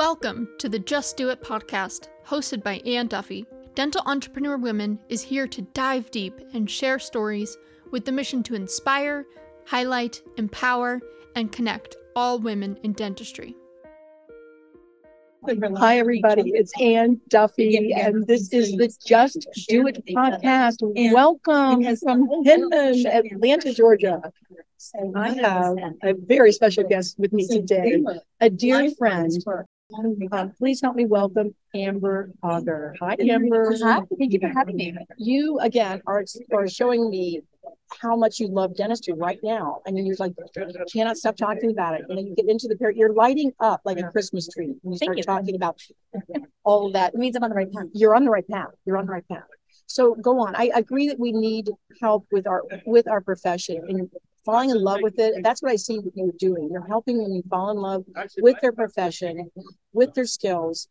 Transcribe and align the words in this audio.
Welcome 0.00 0.48
to 0.56 0.70
the 0.70 0.78
Just 0.78 1.18
DeW 1.18 1.28
It 1.28 1.42
podcast, 1.42 2.08
hosted 2.26 2.62
by 2.62 2.78
Anne 2.86 3.08
Duffy. 3.08 3.44
Dental 3.74 4.00
Entrepreneur 4.06 4.56
Women 4.56 4.98
is 5.10 5.20
here 5.20 5.46
to 5.48 5.60
dive 5.60 6.10
deep 6.10 6.40
and 6.54 6.70
share 6.70 6.98
stories 6.98 7.58
with 7.90 8.06
the 8.06 8.10
mission 8.10 8.42
to 8.44 8.54
inspire, 8.54 9.26
highlight, 9.66 10.22
empower, 10.38 11.02
and 11.36 11.52
connect 11.52 11.98
all 12.16 12.38
women 12.38 12.78
in 12.82 12.94
dentistry. 12.94 13.54
Hi, 15.46 15.98
everybody. 15.98 16.52
It's 16.54 16.72
Anne 16.80 17.20
Duffy, 17.28 17.92
and 17.92 18.26
this 18.26 18.54
is 18.54 18.72
the 18.76 18.90
Just 19.04 19.48
DeW 19.68 19.88
It 19.88 20.02
podcast. 20.06 20.78
Welcome 21.12 21.96
from 21.98 22.26
Hinman, 22.46 23.04
Atlanta, 23.06 23.74
Georgia. 23.74 24.22
I 25.14 25.28
have 25.34 25.76
a 26.02 26.14
very 26.14 26.52
special 26.52 26.84
guest 26.84 27.18
with 27.18 27.34
me 27.34 27.46
today, 27.46 28.02
a 28.40 28.48
dear 28.48 28.90
friend. 28.92 29.30
Um, 29.98 30.52
please 30.58 30.80
help 30.80 30.96
me 30.96 31.06
welcome 31.06 31.54
Amber 31.74 32.30
Auger. 32.42 32.94
Hi, 33.00 33.16
Amber. 33.20 33.74
Hi, 33.82 34.00
thank 34.18 34.32
you 34.32 34.40
for 34.40 34.48
having 34.48 34.76
me. 34.76 34.96
You 35.18 35.58
again 35.60 36.02
are, 36.06 36.24
are 36.52 36.68
showing 36.68 37.10
me 37.10 37.40
how 38.00 38.16
much 38.16 38.38
you 38.38 38.48
love 38.48 38.76
dentistry 38.76 39.14
right 39.14 39.38
now. 39.42 39.80
I 39.86 39.90
mean, 39.90 40.06
you're 40.06 40.16
like, 40.18 40.32
you 40.56 40.84
cannot 40.92 41.16
stop 41.16 41.36
talking 41.36 41.70
about 41.70 41.94
it. 41.94 42.02
And 42.08 42.16
then 42.16 42.26
you 42.26 42.34
get 42.34 42.48
into 42.48 42.68
the 42.68 42.76
period, 42.76 42.96
you're 42.96 43.12
lighting 43.12 43.52
up 43.60 43.80
like 43.84 43.98
a 43.98 44.04
Christmas 44.04 44.48
tree 44.48 44.74
when 44.82 44.92
you 44.92 44.98
Thank 44.98 45.02
start 45.02 45.18
you. 45.18 45.24
talking 45.24 45.56
about 45.56 45.80
all 46.64 46.86
of 46.86 46.92
that. 46.94 47.14
It 47.14 47.18
means 47.18 47.36
I'm 47.36 47.44
on 47.44 47.50
the 47.50 47.56
right 47.56 47.72
path. 47.72 47.86
You're 47.92 48.14
on 48.14 48.24
the 48.24 48.30
right 48.30 48.48
path. 48.48 48.70
You're 48.84 48.96
on 48.96 49.06
the 49.06 49.12
right 49.12 49.28
path. 49.28 49.42
So 49.90 50.14
go 50.14 50.38
on. 50.38 50.54
I 50.54 50.70
agree 50.74 51.08
that 51.08 51.18
we 51.18 51.32
need 51.32 51.68
help 52.00 52.24
with 52.30 52.46
our 52.46 52.62
with 52.86 53.08
our 53.08 53.20
profession 53.20 53.82
and 53.88 54.08
falling 54.44 54.70
in 54.70 54.80
love 54.80 55.00
with 55.02 55.18
it. 55.18 55.42
That's 55.42 55.62
what 55.62 55.72
I 55.72 55.76
see 55.76 55.98
what 55.98 56.16
you're 56.16 56.32
doing. 56.38 56.68
You're 56.70 56.86
helping 56.86 57.18
women 57.18 57.42
fall 57.50 57.70
in 57.70 57.78
love 57.78 58.04
with 58.40 58.60
their 58.60 58.72
profession, 58.72 59.50
with 59.92 60.14
their 60.14 60.26
skills, 60.26 60.86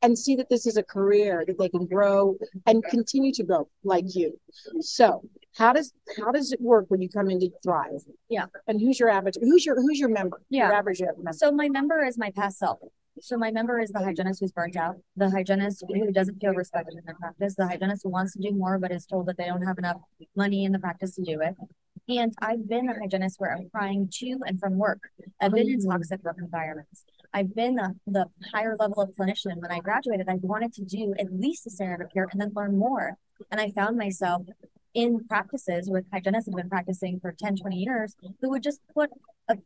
and 0.00 0.18
see 0.18 0.34
that 0.36 0.48
this 0.48 0.66
is 0.66 0.78
a 0.78 0.82
career 0.82 1.44
that 1.46 1.58
they 1.58 1.68
can 1.68 1.84
grow 1.86 2.36
and 2.66 2.82
continue 2.84 3.32
to 3.34 3.42
grow 3.42 3.68
like 3.84 4.14
you. 4.14 4.40
So 4.80 5.22
how 5.58 5.74
does 5.74 5.92
how 6.18 6.32
does 6.32 6.52
it 6.52 6.60
work 6.62 6.86
when 6.88 7.02
you 7.02 7.10
come 7.10 7.28
into 7.28 7.50
Thrive? 7.62 8.00
Yeah. 8.30 8.46
And 8.66 8.80
who's 8.80 8.98
your 8.98 9.10
average? 9.10 9.36
Who's 9.42 9.66
your 9.66 9.76
who's 9.76 10.00
your 10.00 10.08
member? 10.08 10.40
Your 10.48 10.68
Yeah. 10.70 10.78
average 10.78 11.02
member. 11.02 11.34
So 11.34 11.52
my 11.52 11.68
member 11.68 12.02
is 12.02 12.16
my 12.16 12.30
past 12.30 12.58
self. 12.58 12.78
So 13.20 13.36
my 13.36 13.50
member 13.50 13.78
is 13.78 13.90
the 13.90 13.98
hygienist 14.00 14.40
who's 14.40 14.52
burnt 14.52 14.76
out, 14.76 14.96
the 15.16 15.30
hygienist 15.30 15.84
who 15.86 16.10
doesn't 16.12 16.40
feel 16.40 16.54
respected 16.54 16.94
in 16.98 17.04
their 17.04 17.14
practice, 17.14 17.54
the 17.54 17.66
hygienist 17.68 18.02
who 18.04 18.10
wants 18.10 18.32
to 18.32 18.38
do 18.40 18.52
more 18.52 18.78
but 18.78 18.90
is 18.90 19.06
told 19.06 19.26
that 19.26 19.36
they 19.36 19.44
don't 19.44 19.62
have 19.66 19.78
enough 19.78 20.00
money 20.34 20.64
in 20.64 20.72
the 20.72 20.78
practice 20.78 21.14
to 21.16 21.22
do 21.22 21.40
it. 21.40 21.54
And 22.08 22.32
I've 22.38 22.68
been 22.68 22.88
a 22.88 22.98
hygienist 22.98 23.38
where 23.38 23.54
I'm 23.54 23.68
crying 23.70 24.08
to 24.14 24.38
and 24.46 24.58
from 24.58 24.76
work. 24.78 25.10
I've 25.40 25.52
been 25.52 25.68
in 25.68 25.78
Mhm. 25.78 25.90
toxic 25.90 26.24
work 26.24 26.36
environments. 26.38 27.04
I've 27.32 27.54
been 27.54 27.76
the, 27.76 27.94
the 28.06 28.26
higher 28.52 28.76
level 28.78 29.00
of 29.02 29.10
clinician. 29.14 29.56
When 29.60 29.70
I 29.70 29.78
graduated, 29.78 30.28
I 30.28 30.34
wanted 30.36 30.72
to 30.74 30.84
do 30.84 31.14
at 31.18 31.32
least 31.32 31.64
the 31.64 31.70
standard 31.70 32.04
of 32.04 32.10
care 32.12 32.26
and 32.32 32.40
then 32.40 32.52
learn 32.54 32.76
more. 32.76 33.18
And 33.50 33.60
I 33.60 33.70
found 33.70 33.96
myself 33.96 34.42
in 34.94 35.24
practices 35.26 35.88
with 35.90 36.04
hygienists 36.12 36.46
have 36.46 36.54
been 36.54 36.68
practicing 36.68 37.18
for 37.20 37.32
10, 37.32 37.56
20 37.56 37.76
years 37.76 38.14
who 38.40 38.50
would 38.50 38.62
just 38.62 38.80
put 38.94 39.10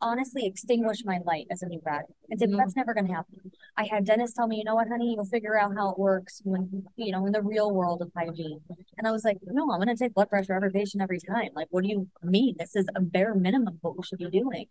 honestly 0.00 0.46
extinguish 0.46 1.04
my 1.04 1.18
light 1.24 1.46
as 1.50 1.62
a 1.62 1.66
new 1.66 1.80
grad 1.80 2.04
and 2.30 2.40
say, 2.40 2.46
Mhm. 2.46 2.56
that's 2.56 2.74
never 2.74 2.94
going 2.94 3.06
to 3.06 3.12
happen. 3.12 3.52
I 3.76 3.84
had 3.84 4.04
dentists 4.04 4.36
tell 4.36 4.46
me, 4.46 4.56
you 4.58 4.64
know 4.64 4.74
what, 4.74 4.88
honey, 4.88 5.14
you'll 5.14 5.24
figure 5.26 5.58
out 5.58 5.74
how 5.76 5.90
it 5.90 5.98
works 5.98 6.40
when, 6.44 6.86
you 6.96 7.12
know, 7.12 7.26
in 7.26 7.32
the 7.32 7.42
real 7.42 7.70
world 7.72 8.02
of 8.02 8.10
hygiene. 8.16 8.60
And 8.96 9.06
I 9.06 9.10
was 9.10 9.24
like, 9.24 9.38
no, 9.44 9.70
I'm 9.70 9.80
going 9.80 9.94
to 9.94 9.96
take 9.96 10.14
blood 10.14 10.30
pressure 10.30 10.54
every 10.54 10.70
patient 10.70 11.02
every 11.02 11.20
time. 11.20 11.50
Like, 11.54 11.68
what 11.70 11.82
do 11.82 11.88
you 11.90 12.08
mean? 12.22 12.56
This 12.58 12.74
is 12.74 12.86
a 12.94 13.00
bare 13.00 13.34
minimum 13.34 13.74
of 13.74 13.78
what 13.82 13.96
we 13.96 14.02
should 14.02 14.18
be 14.18 14.30
doing. 14.30 14.66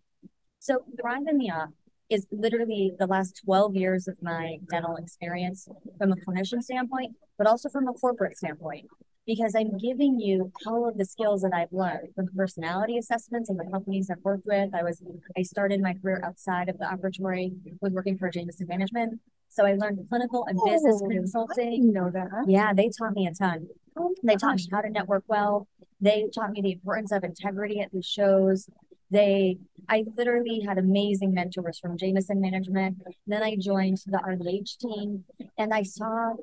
So 0.60 0.86
Thrive 1.00 1.28
in 1.28 1.38
the 1.38 1.52
Op 1.52 1.70
is 2.10 2.28
literally 2.32 2.94
the 2.98 3.08
last 3.08 3.42
12 3.46 3.76
years 3.76 4.08
of 4.08 4.22
my 4.22 4.60
dental 4.70 4.96
experience 4.96 5.68
from 5.98 6.12
a 6.12 6.16
clinician 6.16 6.62
standpoint, 6.62 7.16
but 7.38 7.48
also 7.48 7.70
from 7.70 7.88
a 7.88 7.94
corporate 7.94 8.38
standpoint 8.38 8.88
because 9.26 9.56
I'm 9.56 9.78
giving 9.78 10.20
you 10.20 10.52
all 10.68 10.88
of 10.88 10.98
the 10.98 11.06
skills 11.06 11.42
that 11.42 11.52
I've 11.54 11.72
learned 11.72 12.10
from 12.16 12.28
personality 12.36 12.98
assessments 12.98 13.50
and 13.50 13.60
the 13.60 13.66
companies 13.72 14.10
I've 14.10 14.24
worked 14.24 14.46
with. 14.46 14.74
I 14.74 14.84
was 14.84 15.02
I 15.38 15.42
started 15.42 15.82
my 15.82 15.94
career 15.96 16.22
outside 16.24 16.70
of 16.70 16.78
the 16.78 16.86
operatory 16.86 17.54
with 17.82 17.94
working 17.94 18.18
for 18.18 18.30
Jameson 18.30 18.68
Management. 18.68 19.20
So 19.50 19.66
I 19.66 19.74
learned 19.74 20.06
clinical 20.10 20.46
and 20.48 20.60
business 20.66 21.02
Oh, 21.04 21.08
consulting. 21.10 21.94
know 21.94 22.10
that. 22.12 22.28
Yeah, 22.48 22.74
they 22.74 22.90
taught 22.90 23.14
me 23.14 23.26
a 23.28 23.34
ton. 23.34 23.68
Oh 23.98 24.14
they 24.24 24.36
taught 24.36 24.58
me 24.58 24.68
how 24.72 24.82
to 24.82 24.90
network 24.90 25.24
well. 25.28 25.68
They 26.02 26.28
taught 26.34 26.52
me 26.52 26.62
the 26.62 26.74
importance 26.74 27.12
of 27.12 27.24
integrity 27.24 27.80
at 27.80 27.92
these 27.92 28.06
shows. 28.06 28.70
They, 29.12 29.58
I 29.88 30.04
literally 30.18 30.62
had 30.62 30.78
amazing 30.78 31.34
mentors 31.34 31.80
from 31.80 31.98
Jameson 31.98 32.42
Management. 32.42 32.98
Then 33.28 33.44
I 33.44 33.56
joined 33.56 34.00
the 34.06 34.18
RDH 34.18 34.78
team 34.78 35.24
and 35.58 35.74
I 35.74 35.84
saw, 35.84 36.34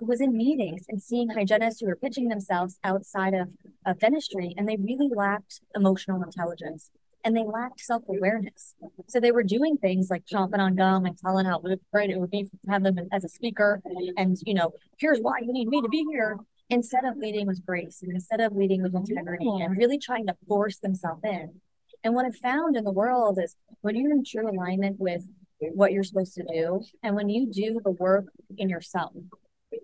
was 0.00 0.20
in 0.20 0.36
meetings 0.36 0.82
and 0.88 1.02
seeing 1.02 1.30
hygienists 1.30 1.80
who 1.80 1.86
were 1.86 1.96
pitching 1.96 2.28
themselves 2.28 2.78
outside 2.84 3.34
of, 3.34 3.48
of 3.84 3.98
dentistry 3.98 4.54
and 4.56 4.68
they 4.68 4.76
really 4.76 5.08
lacked 5.14 5.60
emotional 5.74 6.22
intelligence 6.22 6.90
and 7.24 7.36
they 7.36 7.44
lacked 7.44 7.80
self-awareness. 7.80 8.74
So 9.08 9.20
they 9.20 9.32
were 9.32 9.42
doing 9.42 9.76
things 9.76 10.10
like 10.10 10.24
chomping 10.24 10.58
on 10.58 10.76
gum 10.76 11.04
and 11.04 11.16
telling 11.18 11.46
how 11.46 11.62
great 11.92 12.10
it 12.10 12.18
would 12.18 12.30
be 12.30 12.44
to 12.44 12.50
have 12.70 12.82
them 12.82 12.96
as 13.12 13.24
a 13.24 13.28
speaker 13.28 13.80
and, 14.16 14.36
you 14.44 14.54
know, 14.54 14.72
here's 14.98 15.18
why 15.18 15.38
you 15.40 15.52
need 15.52 15.68
me 15.68 15.82
to 15.82 15.88
be 15.88 16.04
here 16.10 16.36
instead 16.70 17.04
of 17.04 17.16
leading 17.16 17.46
with 17.46 17.64
grace 17.66 18.02
and 18.02 18.12
instead 18.12 18.40
of 18.40 18.56
leading 18.56 18.82
with 18.82 18.94
integrity 18.94 19.46
and 19.60 19.76
really 19.76 19.98
trying 19.98 20.26
to 20.26 20.36
force 20.48 20.78
themselves 20.78 21.20
in. 21.24 21.60
And 22.04 22.14
what 22.14 22.26
I've 22.26 22.36
found 22.36 22.76
in 22.76 22.84
the 22.84 22.92
world 22.92 23.38
is 23.42 23.56
when 23.80 23.96
you're 23.96 24.12
in 24.12 24.24
true 24.24 24.50
alignment 24.50 24.98
with 24.98 25.22
what 25.60 25.92
you're 25.92 26.02
supposed 26.02 26.34
to 26.34 26.44
do, 26.52 26.82
and 27.02 27.14
when 27.14 27.28
you 27.28 27.50
do 27.50 27.80
the 27.84 27.90
work 27.92 28.26
in 28.56 28.68
yourself, 28.68 29.12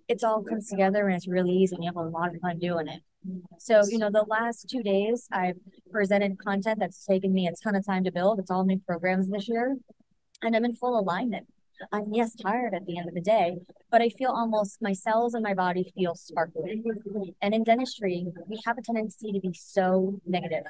it's 0.08 0.24
all 0.24 0.42
comes 0.42 0.68
together 0.68 1.06
and 1.06 1.16
it's 1.16 1.28
really 1.28 1.52
easy 1.52 1.74
and 1.74 1.84
you 1.84 1.88
have 1.88 1.96
a 1.96 2.08
lot 2.08 2.34
of 2.34 2.40
fun 2.40 2.58
doing 2.58 2.88
it. 2.88 3.00
So, 3.58 3.82
you 3.88 3.98
know, 3.98 4.10
the 4.10 4.24
last 4.28 4.68
two 4.68 4.82
days 4.82 5.26
I've 5.32 5.56
presented 5.90 6.38
content 6.38 6.78
that's 6.78 7.04
taken 7.04 7.32
me 7.32 7.46
a 7.46 7.52
ton 7.52 7.74
of 7.74 7.86
time 7.86 8.04
to 8.04 8.12
build. 8.12 8.38
It's 8.38 8.50
all 8.50 8.64
new 8.64 8.80
programs 8.86 9.30
this 9.30 9.48
year. 9.48 9.76
And 10.42 10.54
I'm 10.54 10.64
in 10.64 10.74
full 10.74 10.98
alignment. 10.98 11.46
I'm 11.92 12.12
yes 12.12 12.34
tired 12.34 12.74
at 12.74 12.86
the 12.86 12.98
end 12.98 13.08
of 13.08 13.14
the 13.14 13.20
day, 13.20 13.58
but 13.90 14.02
I 14.02 14.08
feel 14.08 14.30
almost 14.30 14.82
my 14.82 14.92
cells 14.92 15.34
in 15.34 15.42
my 15.42 15.54
body 15.54 15.92
feel 15.94 16.14
sparkly. 16.14 16.82
And 17.40 17.54
in 17.54 17.64
dentistry, 17.64 18.26
we 18.46 18.58
have 18.66 18.78
a 18.78 18.82
tendency 18.82 19.32
to 19.32 19.40
be 19.40 19.52
so 19.54 20.20
negative, 20.26 20.64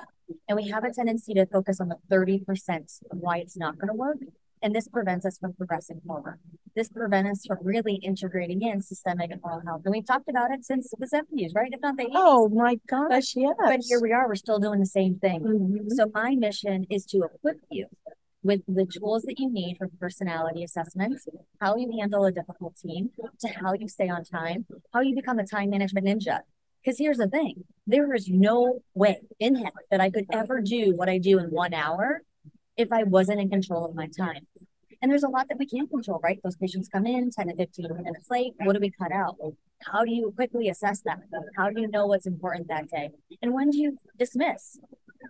and 0.49 0.57
we 0.57 0.69
have 0.69 0.85
a 0.85 0.93
tendency 0.93 1.35
to 1.35 1.47
focus 1.47 1.81
on 1.81 1.89
the 1.89 1.97
30% 2.11 3.01
of 3.11 3.19
why 3.19 3.39
it's 3.39 3.57
not 3.57 3.79
going 3.79 3.89
to 3.89 3.95
work. 3.95 4.19
And 4.61 4.75
this 4.75 4.89
prevents 4.89 5.25
us 5.25 5.39
from 5.39 5.53
progressing 5.53 6.01
forward. 6.05 6.41
This 6.75 6.89
prevents 6.89 7.31
us 7.31 7.47
from 7.47 7.59
really 7.63 7.95
integrating 7.97 8.63
in 8.63 8.83
systemic 8.83 9.31
and 9.31 9.41
oral 9.45 9.61
health. 9.65 9.83
And 9.85 9.93
we've 9.93 10.05
talked 10.05 10.29
about 10.29 10.51
it 10.51 10.65
since 10.65 10.91
the 10.99 11.07
70s, 11.07 11.55
right? 11.55 11.73
If 11.73 11.81
not 11.81 11.97
the 11.97 12.05
80s. 12.07 12.11
Oh 12.15 12.49
my 12.49 12.77
gosh, 12.89 13.37
yes. 13.37 13.55
But 13.57 13.81
here 13.89 14.01
we 14.01 14.13
are, 14.13 14.27
we're 14.27 14.35
still 14.35 14.59
doing 14.59 14.81
the 14.81 14.87
same 14.87 15.19
thing. 15.21 15.43
Mhm. 15.43 15.91
So 15.91 16.11
my 16.13 16.35
mission 16.35 16.87
is 16.91 17.07
to 17.07 17.23
equip 17.23 17.61
you 17.71 17.87
with 18.43 18.61
the 18.67 18.87
tools 18.87 19.23
that 19.25 19.39
you 19.39 19.51
need 19.51 19.77
for 19.79 19.89
personality 20.01 20.63
assessments, 20.63 21.27
how 21.61 21.77
you 21.77 21.99
handle 21.99 22.25
a 22.25 22.33
difficult 22.33 22.77
team, 22.77 23.11
to 23.41 23.49
how 23.49 23.73
you 23.73 23.89
stay 23.89 24.09
on 24.09 24.25
time, 24.25 24.67
how 24.93 25.01
you 25.01 25.15
become 25.15 25.39
a 25.39 25.47
time 25.47 25.71
management 25.71 26.07
ninja. 26.07 26.41
Because 26.83 26.99
here's 26.99 27.19
the 27.19 27.29
thing, 27.29 27.65
there 27.87 28.15
is 28.15 28.29
no 28.29 28.81
way 28.95 29.21
in 29.41 29.57
heck 29.57 29.75
that 29.91 30.01
I 30.01 30.11
could 30.11 30.27
ever 30.33 30.61
do 30.61 30.95
what 30.95 31.09
I 31.09 31.19
do 31.19 31.39
in 31.39 31.47
one 31.47 31.75
hour 31.75 32.23
if 32.77 32.93
I 32.93 33.03
wasn't 33.03 33.41
in 33.41 33.51
control 33.51 33.85
of 33.85 33.95
my 33.95 34.07
time. 34.07 34.47
And 35.01 35.11
there's 35.11 35.23
a 35.23 35.29
lot 35.29 35.49
that 35.49 35.59
we 35.59 35.67
can't 35.67 35.91
control, 35.91 36.21
right? 36.23 36.41
Those 36.43 36.57
patients 36.57 36.89
come 36.89 37.07
in 37.07 37.31
10 37.31 37.49
to 37.49 37.57
15 37.57 37.89
minutes 38.03 38.31
late. 38.31 38.55
What 38.59 38.73
do 38.73 38.81
we 38.81 38.91
cut 38.91 39.13
out? 39.13 39.37
How 39.85 40.05
do 40.05 40.13
you 40.13 40.33
quickly 40.35 40.69
assess 40.69 41.03
that? 41.03 41.19
How 41.57 41.71
do 41.71 41.81
you 41.81 41.89
know 41.89 42.07
what's 42.07 42.27
important 42.27 42.69
that 42.69 42.89
day? 42.89 43.11
And 43.43 43.53
when 43.53 43.71
do 43.71 43.79
you 43.79 43.99
dismiss? 44.19 44.79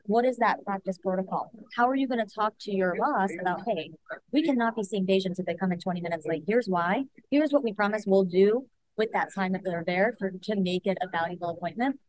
What 0.08 0.24
is 0.24 0.38
that 0.38 0.64
practice 0.64 0.96
protocol? 0.96 1.50
How 1.76 1.86
are 1.86 1.94
you 1.94 2.08
going 2.08 2.26
to 2.26 2.34
talk 2.34 2.54
to 2.60 2.74
your 2.74 2.96
boss 2.96 3.28
about, 3.38 3.60
hey, 3.66 3.90
we 4.32 4.42
cannot 4.42 4.74
be 4.74 4.82
seeing 4.82 5.06
patients 5.06 5.38
if 5.38 5.44
they 5.44 5.54
come 5.54 5.70
in 5.70 5.78
20 5.78 6.00
minutes 6.00 6.26
late. 6.26 6.44
Here's 6.46 6.66
why. 6.66 7.04
Here's 7.30 7.52
what 7.52 7.62
we 7.62 7.74
promise 7.74 8.04
we'll 8.06 8.24
do 8.24 8.66
with 8.96 9.12
that 9.12 9.34
time 9.34 9.52
that 9.52 9.60
they're 9.64 9.84
there 9.86 10.14
for 10.18 10.30
to 10.30 10.56
make 10.56 10.86
it 10.86 10.96
a 11.02 11.08
valuable 11.08 11.50
appointment. 11.50 12.00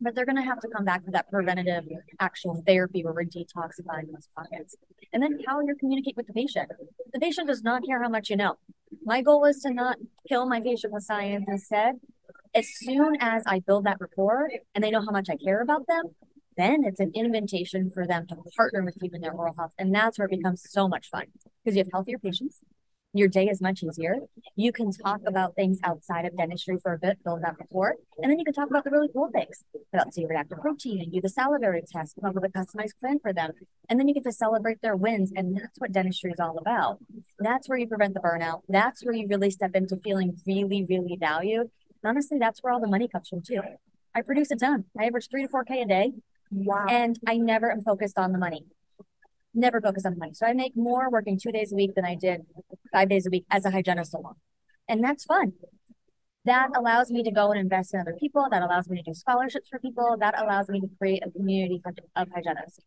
But 0.00 0.16
they're 0.16 0.26
going 0.26 0.34
to 0.34 0.42
have 0.42 0.58
to 0.62 0.68
come 0.68 0.84
back 0.84 1.04
for 1.04 1.12
that 1.12 1.30
preventative 1.30 1.84
actual 2.18 2.60
therapy 2.66 3.04
where 3.04 3.14
we're 3.14 3.22
detoxifying 3.22 4.10
those 4.12 4.28
pockets. 4.36 4.74
And 5.12 5.22
then 5.22 5.38
how 5.46 5.60
you 5.60 5.76
communicate 5.78 6.16
with 6.16 6.26
the 6.26 6.32
patient. 6.32 6.72
The 7.12 7.20
patient 7.20 7.46
does 7.46 7.62
not 7.62 7.86
care 7.86 8.02
how 8.02 8.08
much 8.08 8.30
you 8.30 8.36
know. 8.36 8.56
My 9.04 9.22
goal 9.22 9.44
is 9.44 9.60
to 9.60 9.72
not 9.72 9.96
kill 10.28 10.48
my 10.48 10.60
patient 10.60 10.92
with 10.92 11.04
science. 11.04 11.44
Instead, 11.46 12.00
as 12.52 12.66
soon 12.68 13.16
as 13.20 13.44
I 13.46 13.60
build 13.60 13.86
that 13.86 13.98
rapport 14.00 14.50
and 14.74 14.82
they 14.82 14.90
know 14.90 15.02
how 15.02 15.12
much 15.12 15.28
I 15.30 15.36
care 15.36 15.62
about 15.62 15.86
them, 15.86 16.02
then 16.56 16.84
it's 16.84 17.00
an 17.00 17.12
invitation 17.14 17.90
for 17.90 18.06
them 18.06 18.26
to 18.28 18.36
partner 18.56 18.84
with 18.84 18.96
you 19.00 19.10
in 19.12 19.20
their 19.20 19.32
oral 19.32 19.54
health. 19.56 19.72
And 19.78 19.94
that's 19.94 20.18
where 20.18 20.26
it 20.26 20.36
becomes 20.36 20.62
so 20.68 20.88
much 20.88 21.08
fun 21.10 21.26
because 21.64 21.76
you 21.76 21.82
have 21.82 21.92
healthier 21.92 22.18
patients, 22.18 22.60
your 23.16 23.28
day 23.28 23.46
is 23.46 23.60
much 23.60 23.82
easier. 23.84 24.16
You 24.56 24.72
can 24.72 24.90
talk 24.90 25.20
about 25.24 25.54
things 25.54 25.78
outside 25.84 26.24
of 26.24 26.36
dentistry 26.36 26.78
for 26.82 26.94
a 26.94 26.98
bit, 26.98 27.22
build 27.22 27.42
that 27.42 27.54
rapport, 27.60 27.94
and 28.18 28.28
then 28.28 28.40
you 28.40 28.44
can 28.44 28.54
talk 28.54 28.68
about 28.68 28.82
the 28.82 28.90
really 28.90 29.08
cool 29.12 29.30
things 29.32 29.62
about 29.92 30.12
C-reactive 30.12 30.58
protein 30.58 31.00
and 31.00 31.12
do 31.12 31.20
the 31.20 31.28
salivary 31.28 31.82
test, 31.88 32.16
come 32.20 32.30
up 32.30 32.34
with 32.34 32.44
a 32.44 32.48
customized 32.48 32.98
plan 33.00 33.20
for 33.20 33.32
them. 33.32 33.52
And 33.88 34.00
then 34.00 34.08
you 34.08 34.14
get 34.14 34.24
to 34.24 34.32
celebrate 34.32 34.82
their 34.82 34.96
wins. 34.96 35.30
And 35.36 35.56
that's 35.56 35.78
what 35.78 35.92
dentistry 35.92 36.32
is 36.32 36.40
all 36.40 36.58
about. 36.58 36.98
That's 37.38 37.68
where 37.68 37.78
you 37.78 37.86
prevent 37.86 38.14
the 38.14 38.20
burnout. 38.20 38.62
That's 38.68 39.04
where 39.04 39.14
you 39.14 39.28
really 39.28 39.50
step 39.50 39.76
into 39.76 39.96
feeling 40.02 40.36
really, 40.44 40.84
really 40.88 41.16
valued. 41.18 41.70
And 42.02 42.10
honestly, 42.10 42.38
that's 42.40 42.64
where 42.64 42.72
all 42.72 42.80
the 42.80 42.88
money 42.88 43.06
comes 43.06 43.28
from 43.28 43.42
too. 43.42 43.60
I 44.12 44.22
produce 44.22 44.50
a 44.50 44.56
ton. 44.56 44.86
I 44.98 45.04
average 45.04 45.28
three 45.30 45.42
to 45.44 45.48
four 45.48 45.62
K 45.62 45.82
a 45.82 45.86
day. 45.86 46.12
Wow. 46.54 46.86
And 46.88 47.18
I 47.26 47.36
never 47.36 47.70
am 47.72 47.82
focused 47.82 48.16
on 48.16 48.32
the 48.32 48.38
money. 48.38 48.64
Never 49.54 49.80
focus 49.80 50.06
on 50.06 50.12
the 50.12 50.18
money. 50.18 50.34
So 50.34 50.46
I 50.46 50.52
make 50.52 50.76
more 50.76 51.10
working 51.10 51.38
two 51.38 51.50
days 51.50 51.72
a 51.72 51.74
week 51.74 51.94
than 51.96 52.04
I 52.04 52.14
did 52.14 52.42
five 52.92 53.08
days 53.08 53.26
a 53.26 53.30
week 53.30 53.44
as 53.50 53.64
a 53.64 53.70
hygienist 53.70 54.14
alone. 54.14 54.34
And 54.88 55.02
that's 55.02 55.24
fun. 55.24 55.54
That 56.44 56.68
allows 56.76 57.10
me 57.10 57.22
to 57.24 57.30
go 57.30 57.50
and 57.50 57.58
invest 57.58 57.94
in 57.94 58.00
other 58.00 58.14
people. 58.20 58.46
That 58.50 58.62
allows 58.62 58.88
me 58.88 58.98
to 58.98 59.02
do 59.02 59.14
scholarships 59.14 59.68
for 59.68 59.80
people. 59.80 60.16
That 60.20 60.40
allows 60.40 60.68
me 60.68 60.80
to 60.80 60.88
create 60.98 61.24
a 61.26 61.30
community 61.30 61.82
of 62.14 62.28
hygienists. 62.32 62.80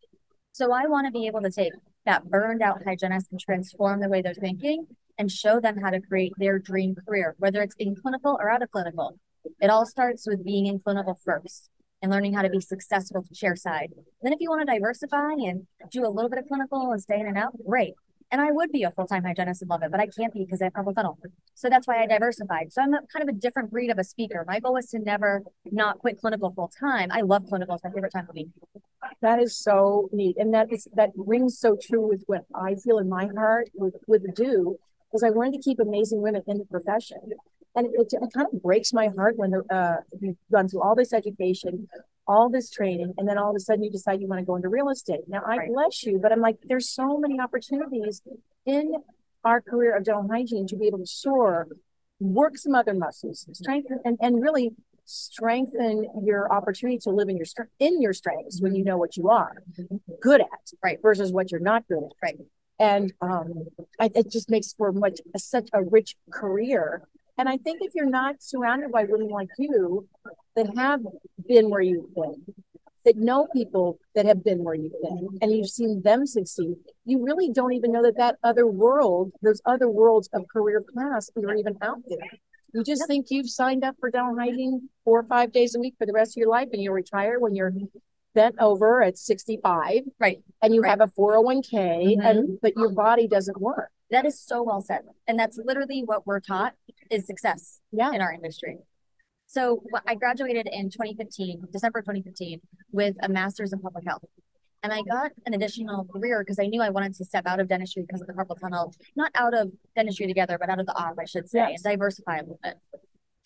So 0.52 0.72
I 0.72 0.86
want 0.86 1.06
to 1.06 1.10
be 1.10 1.26
able 1.26 1.42
to 1.42 1.50
take 1.50 1.72
that 2.06 2.30
burned 2.30 2.62
out 2.62 2.82
hygienist 2.84 3.26
and 3.30 3.40
transform 3.40 4.00
the 4.00 4.08
way 4.08 4.22
they're 4.22 4.34
thinking 4.34 4.86
and 5.18 5.30
show 5.30 5.60
them 5.60 5.76
how 5.78 5.90
to 5.90 6.00
create 6.00 6.32
their 6.38 6.58
dream 6.58 6.94
career, 7.06 7.34
whether 7.38 7.60
it's 7.60 7.74
in 7.78 7.96
clinical 7.96 8.38
or 8.40 8.48
out 8.48 8.62
of 8.62 8.70
clinical. 8.70 9.18
It 9.60 9.68
all 9.68 9.84
starts 9.84 10.26
with 10.26 10.44
being 10.44 10.66
in 10.66 10.78
clinical 10.78 11.18
first 11.22 11.70
and 12.02 12.10
learning 12.10 12.34
how 12.34 12.42
to 12.42 12.50
be 12.50 12.60
successful 12.60 13.22
to 13.22 13.34
chair 13.34 13.56
side. 13.56 13.92
Then 14.22 14.32
if 14.32 14.40
you 14.40 14.50
want 14.50 14.66
to 14.66 14.72
diversify 14.72 15.32
and 15.32 15.66
do 15.90 16.06
a 16.06 16.08
little 16.08 16.30
bit 16.30 16.38
of 16.38 16.46
clinical 16.46 16.92
and 16.92 17.02
stay 17.02 17.18
in 17.18 17.26
and 17.26 17.36
out, 17.36 17.52
great. 17.66 17.94
And 18.30 18.42
I 18.42 18.52
would 18.52 18.70
be 18.72 18.82
a 18.82 18.90
full-time 18.90 19.24
hygienist 19.24 19.62
and 19.62 19.70
love 19.70 19.82
it, 19.82 19.90
but 19.90 20.00
I 20.00 20.06
can't 20.06 20.34
be 20.34 20.44
because 20.44 20.60
I 20.60 20.66
have 20.66 20.74
carpal 20.74 20.94
tunnel. 20.94 21.18
So 21.54 21.70
that's 21.70 21.88
why 21.88 22.02
I 22.02 22.06
diversified. 22.06 22.72
So 22.72 22.82
I'm 22.82 22.92
a, 22.92 23.00
kind 23.10 23.26
of 23.26 23.34
a 23.34 23.38
different 23.38 23.70
breed 23.70 23.90
of 23.90 23.98
a 23.98 24.04
speaker. 24.04 24.44
My 24.46 24.60
goal 24.60 24.76
is 24.76 24.90
to 24.90 24.98
never 24.98 25.42
not 25.64 25.98
quit 25.98 26.20
clinical 26.20 26.52
full 26.52 26.70
time. 26.78 27.08
I 27.10 27.22
love 27.22 27.46
clinical. 27.48 27.74
It's 27.74 27.84
my 27.84 27.90
favorite 27.90 28.12
time 28.12 28.26
of 28.28 28.34
week. 28.34 28.48
That 29.22 29.40
is 29.40 29.56
so 29.56 30.10
neat. 30.12 30.36
And 30.38 30.52
that 30.52 30.70
is 30.70 30.86
that 30.94 31.10
rings 31.16 31.58
so 31.58 31.78
true 31.80 32.06
with 32.06 32.22
what 32.26 32.44
I 32.54 32.74
feel 32.74 32.98
in 32.98 33.08
my 33.08 33.28
heart 33.34 33.70
with 33.74 33.94
with 34.06 34.22
DeW, 34.34 34.76
because 35.10 35.22
I 35.22 35.30
wanted 35.30 35.54
to 35.54 35.62
keep 35.62 35.80
amazing 35.80 36.20
women 36.20 36.42
in 36.46 36.58
the 36.58 36.66
profession. 36.66 37.30
And 37.78 37.86
it, 37.86 37.92
it, 37.94 38.18
it 38.24 38.32
kind 38.32 38.48
of 38.52 38.60
breaks 38.60 38.92
my 38.92 39.06
heart 39.16 39.36
when 39.36 39.50
the, 39.52 39.62
uh, 39.72 39.98
you 40.20 40.36
run 40.50 40.68
through 40.68 40.82
all 40.82 40.96
this 40.96 41.12
education, 41.12 41.86
all 42.26 42.48
this 42.50 42.70
training, 42.70 43.14
and 43.16 43.28
then 43.28 43.38
all 43.38 43.50
of 43.50 43.56
a 43.56 43.60
sudden 43.60 43.84
you 43.84 43.90
decide 43.90 44.20
you 44.20 44.26
want 44.26 44.40
to 44.40 44.44
go 44.44 44.56
into 44.56 44.68
real 44.68 44.88
estate. 44.88 45.20
Now, 45.28 45.42
I 45.46 45.58
right. 45.58 45.68
bless 45.68 46.02
you, 46.02 46.18
but 46.18 46.32
I'm 46.32 46.40
like, 46.40 46.56
there's 46.64 46.88
so 46.88 47.18
many 47.18 47.38
opportunities 47.38 48.20
in 48.66 48.94
our 49.44 49.60
career 49.60 49.96
of 49.96 50.02
dental 50.02 50.26
hygiene 50.28 50.66
to 50.66 50.76
be 50.76 50.88
able 50.88 50.98
to 50.98 51.06
soar, 51.06 51.68
work 52.18 52.58
some 52.58 52.74
other 52.74 52.94
muscles, 52.94 53.46
strengthen, 53.52 54.00
and, 54.04 54.18
and 54.20 54.42
really 54.42 54.72
strengthen 55.04 56.06
your 56.24 56.52
opportunity 56.52 56.98
to 56.98 57.10
live 57.10 57.28
in 57.28 57.36
your 57.36 57.46
in 57.78 58.02
your 58.02 58.12
strengths 58.12 58.60
when 58.60 58.74
you 58.74 58.84
know 58.84 58.98
what 58.98 59.16
you 59.16 59.30
are 59.30 59.62
good 60.20 60.40
at, 60.40 60.64
right, 60.82 60.98
versus 61.00 61.32
what 61.32 61.52
you're 61.52 61.60
not 61.60 61.86
good 61.86 62.02
at, 62.02 62.12
right. 62.22 62.38
And 62.80 63.12
um, 63.20 63.66
I, 63.98 64.10
it 64.14 64.30
just 64.30 64.50
makes 64.50 64.72
for 64.72 64.92
much 64.92 65.20
such 65.36 65.68
a 65.72 65.82
rich 65.82 66.16
career 66.32 67.08
and 67.38 67.48
I 67.48 67.56
think 67.56 67.78
if 67.82 67.92
you're 67.94 68.10
not 68.10 68.42
surrounded 68.42 68.90
by 68.90 69.04
women 69.04 69.28
like 69.28 69.48
you 69.58 70.08
that 70.56 70.66
have 70.76 71.00
been 71.46 71.70
where 71.70 71.80
you've 71.80 72.12
been, 72.14 72.44
that 73.04 73.16
know 73.16 73.46
people 73.52 73.98
that 74.16 74.26
have 74.26 74.42
been 74.44 74.64
where 74.64 74.74
you've 74.74 75.00
been, 75.00 75.38
and 75.40 75.52
you've 75.52 75.70
seen 75.70 76.02
them 76.02 76.26
succeed, 76.26 76.74
you 77.04 77.24
really 77.24 77.50
don't 77.50 77.72
even 77.72 77.92
know 77.92 78.02
that 78.02 78.16
that 78.16 78.36
other 78.42 78.66
world, 78.66 79.30
those 79.40 79.62
other 79.64 79.88
worlds 79.88 80.28
of 80.32 80.48
career 80.48 80.84
paths 80.96 81.30
are 81.36 81.54
even 81.54 81.76
out 81.80 81.98
there. 82.08 82.28
You 82.74 82.82
just 82.82 83.06
think 83.06 83.26
you've 83.30 83.48
signed 83.48 83.84
up 83.84 83.96
for 84.00 84.10
hygiene 84.12 84.90
four 85.04 85.20
or 85.20 85.24
five 85.24 85.52
days 85.52 85.74
a 85.74 85.78
week 85.78 85.94
for 85.96 86.06
the 86.06 86.12
rest 86.12 86.32
of 86.32 86.40
your 86.40 86.50
life, 86.50 86.68
and 86.72 86.82
you'll 86.82 86.94
retire 86.94 87.38
when 87.38 87.54
you're 87.54 87.72
bent 88.34 88.56
over 88.60 89.02
at 89.02 89.16
65 89.16 90.02
right 90.20 90.42
and 90.62 90.74
you 90.74 90.82
right. 90.82 90.90
have 90.90 91.00
a 91.00 91.06
401k 91.06 91.72
mm-hmm. 91.72 92.20
and 92.20 92.58
but 92.60 92.76
your 92.76 92.90
body 92.90 93.26
doesn't 93.26 93.58
work 93.58 93.90
that 94.10 94.24
is 94.24 94.40
so 94.40 94.62
well 94.62 94.80
said. 94.80 95.02
And 95.26 95.38
that's 95.38 95.58
literally 95.62 96.02
what 96.02 96.26
we're 96.26 96.40
taught 96.40 96.74
is 97.10 97.26
success 97.26 97.80
yeah. 97.92 98.12
in 98.12 98.20
our 98.20 98.32
industry. 98.32 98.78
So 99.46 99.82
I 100.06 100.14
graduated 100.14 100.68
in 100.70 100.90
2015, 100.90 101.68
December 101.72 102.00
2015, 102.00 102.60
with 102.92 103.16
a 103.22 103.28
master's 103.28 103.72
in 103.72 103.80
public 103.80 104.04
health. 104.06 104.24
And 104.82 104.92
I 104.92 105.02
got 105.02 105.32
an 105.46 105.54
additional 105.54 106.04
career 106.04 106.40
because 106.40 106.58
I 106.58 106.66
knew 106.66 106.82
I 106.82 106.90
wanted 106.90 107.14
to 107.14 107.24
step 107.24 107.46
out 107.46 107.58
of 107.58 107.66
dentistry 107.66 108.04
because 108.06 108.20
of 108.20 108.26
the 108.26 108.32
carpal 108.32 108.60
tunnel, 108.60 108.94
not 109.16 109.32
out 109.34 109.54
of 109.54 109.72
dentistry 109.96 110.26
together, 110.26 110.56
but 110.60 110.68
out 110.68 110.78
of 110.78 110.86
the 110.86 110.94
op, 110.96 111.16
I 111.18 111.24
should 111.24 111.48
say, 111.48 111.60
yes. 111.60 111.82
and 111.82 111.92
diversify 111.92 112.36
a 112.36 112.40
little 112.42 112.60
bit. 112.62 112.76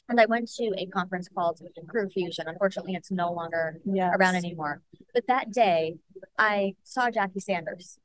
And 0.08 0.20
I 0.20 0.26
went 0.26 0.53
to 0.56 0.75
a 0.76 0.87
conference 0.87 1.29
called 1.35 1.61
Career 1.88 2.11
Fusion. 2.11 2.47
Unfortunately, 2.49 2.94
it's 2.94 3.11
no 3.11 3.32
longer 3.32 3.81
yes. 3.85 4.12
around 4.19 4.35
anymore. 4.35 4.82
But 5.15 5.26
that 5.29 5.53
day, 5.53 5.97
I 6.37 6.75
saw 6.82 7.11
Jackie 7.11 7.41
Sanders 7.41 7.99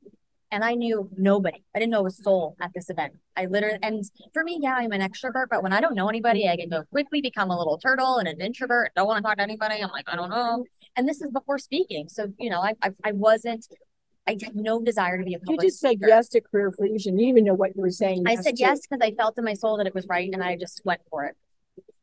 and 0.51 0.63
I 0.63 0.73
knew 0.75 1.09
nobody. 1.17 1.63
I 1.75 1.79
didn't 1.79 1.91
know 1.91 2.05
a 2.05 2.11
soul 2.11 2.55
at 2.61 2.71
this 2.73 2.89
event. 2.89 3.13
I 3.35 3.45
literally, 3.45 3.79
and 3.81 4.03
for 4.33 4.43
me, 4.43 4.59
yeah, 4.61 4.75
I'm 4.75 4.91
an 4.91 5.01
extrovert, 5.01 5.47
but 5.49 5.61
when 5.61 5.73
I 5.73 5.81
don't 5.81 5.95
know 5.95 6.07
anybody, 6.07 6.47
I 6.47 6.55
can 6.55 6.69
go 6.69 6.83
quickly 6.91 7.21
become 7.21 7.49
a 7.49 7.57
little 7.57 7.77
turtle 7.77 8.17
and 8.17 8.27
an 8.27 8.39
introvert. 8.39 8.91
Don't 8.95 9.07
want 9.07 9.17
to 9.17 9.27
talk 9.27 9.37
to 9.37 9.43
anybody. 9.43 9.81
I'm 9.81 9.91
like, 9.91 10.05
I 10.07 10.15
don't 10.15 10.29
know. 10.29 10.65
And 10.95 11.07
this 11.07 11.21
is 11.21 11.31
before 11.31 11.59
speaking, 11.59 12.09
so 12.09 12.27
you 12.39 12.49
know, 12.49 12.61
I 12.61 12.73
I, 12.81 12.91
I 13.03 13.11
wasn't. 13.11 13.67
I 14.27 14.31
had 14.43 14.57
no 14.57 14.81
desire 14.81 15.17
to 15.17 15.23
be 15.23 15.35
a 15.35 15.39
public. 15.39 15.61
You 15.61 15.67
just 15.69 15.79
speaker. 15.79 16.03
said 16.03 16.09
yes 16.09 16.27
to 16.29 16.41
career 16.41 16.73
fusion. 16.73 17.17
You 17.17 17.27
didn't 17.27 17.29
even 17.29 17.43
know 17.45 17.53
what 17.53 17.75
you 17.75 17.81
were 17.81 17.89
saying. 17.91 18.23
I 18.27 18.35
said 18.35 18.57
to. 18.57 18.61
yes 18.61 18.81
because 18.81 18.99
I 19.01 19.15
felt 19.15 19.37
in 19.37 19.45
my 19.45 19.53
soul 19.53 19.77
that 19.77 19.87
it 19.87 19.95
was 19.95 20.05
right, 20.07 20.29
and 20.33 20.43
I 20.43 20.57
just 20.57 20.81
went 20.83 21.01
for 21.09 21.25
it. 21.25 21.37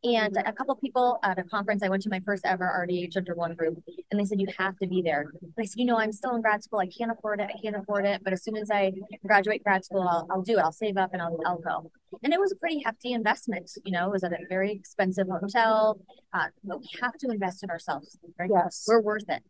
And 0.04 0.36
a 0.36 0.52
couple 0.52 0.76
people 0.76 1.18
at 1.22 1.38
a 1.38 1.42
conference, 1.44 1.82
I 1.82 1.88
went 1.88 2.02
to 2.02 2.10
my 2.10 2.20
first 2.26 2.44
ever 2.44 2.86
RDH 2.86 3.16
Under 3.16 3.34
One 3.34 3.56
Roof, 3.58 3.78
and 4.10 4.20
they 4.20 4.26
said, 4.26 4.38
You 4.38 4.48
have 4.58 4.76
to 4.78 4.86
be 4.86 5.00
there. 5.00 5.32
And 5.40 5.52
I 5.58 5.64
said, 5.64 5.78
You 5.78 5.86
know, 5.86 5.98
I'm 5.98 6.12
still 6.12 6.34
in 6.36 6.42
grad 6.42 6.62
school. 6.62 6.78
I 6.78 6.86
can't 6.86 7.10
afford 7.10 7.40
it. 7.40 7.48
I 7.48 7.58
can't 7.58 7.74
afford 7.74 8.04
it. 8.04 8.22
But 8.22 8.34
as 8.34 8.44
soon 8.44 8.58
as 8.58 8.70
I 8.70 8.92
graduate 9.26 9.64
grad 9.64 9.82
school, 9.82 10.06
I'll, 10.06 10.28
I'll 10.30 10.42
do 10.42 10.58
it. 10.58 10.60
I'll 10.60 10.72
save 10.72 10.98
up 10.98 11.14
and 11.14 11.22
I'll, 11.22 11.38
I'll 11.46 11.58
go. 11.58 11.90
And 12.22 12.34
it 12.34 12.38
was 12.38 12.52
a 12.52 12.56
pretty 12.56 12.82
hefty 12.84 13.12
investment. 13.12 13.70
You 13.82 13.92
know, 13.92 14.08
it 14.08 14.12
was 14.12 14.24
at 14.24 14.32
a 14.32 14.38
very 14.46 14.72
expensive 14.72 15.26
hotel. 15.26 15.98
Uh, 16.34 16.48
but 16.62 16.80
we 16.80 16.88
have 17.00 17.14
to 17.20 17.30
invest 17.30 17.62
in 17.64 17.70
ourselves. 17.70 18.18
Right? 18.38 18.50
Yes. 18.52 18.84
We're 18.86 19.00
worth 19.00 19.28
it. 19.28 19.42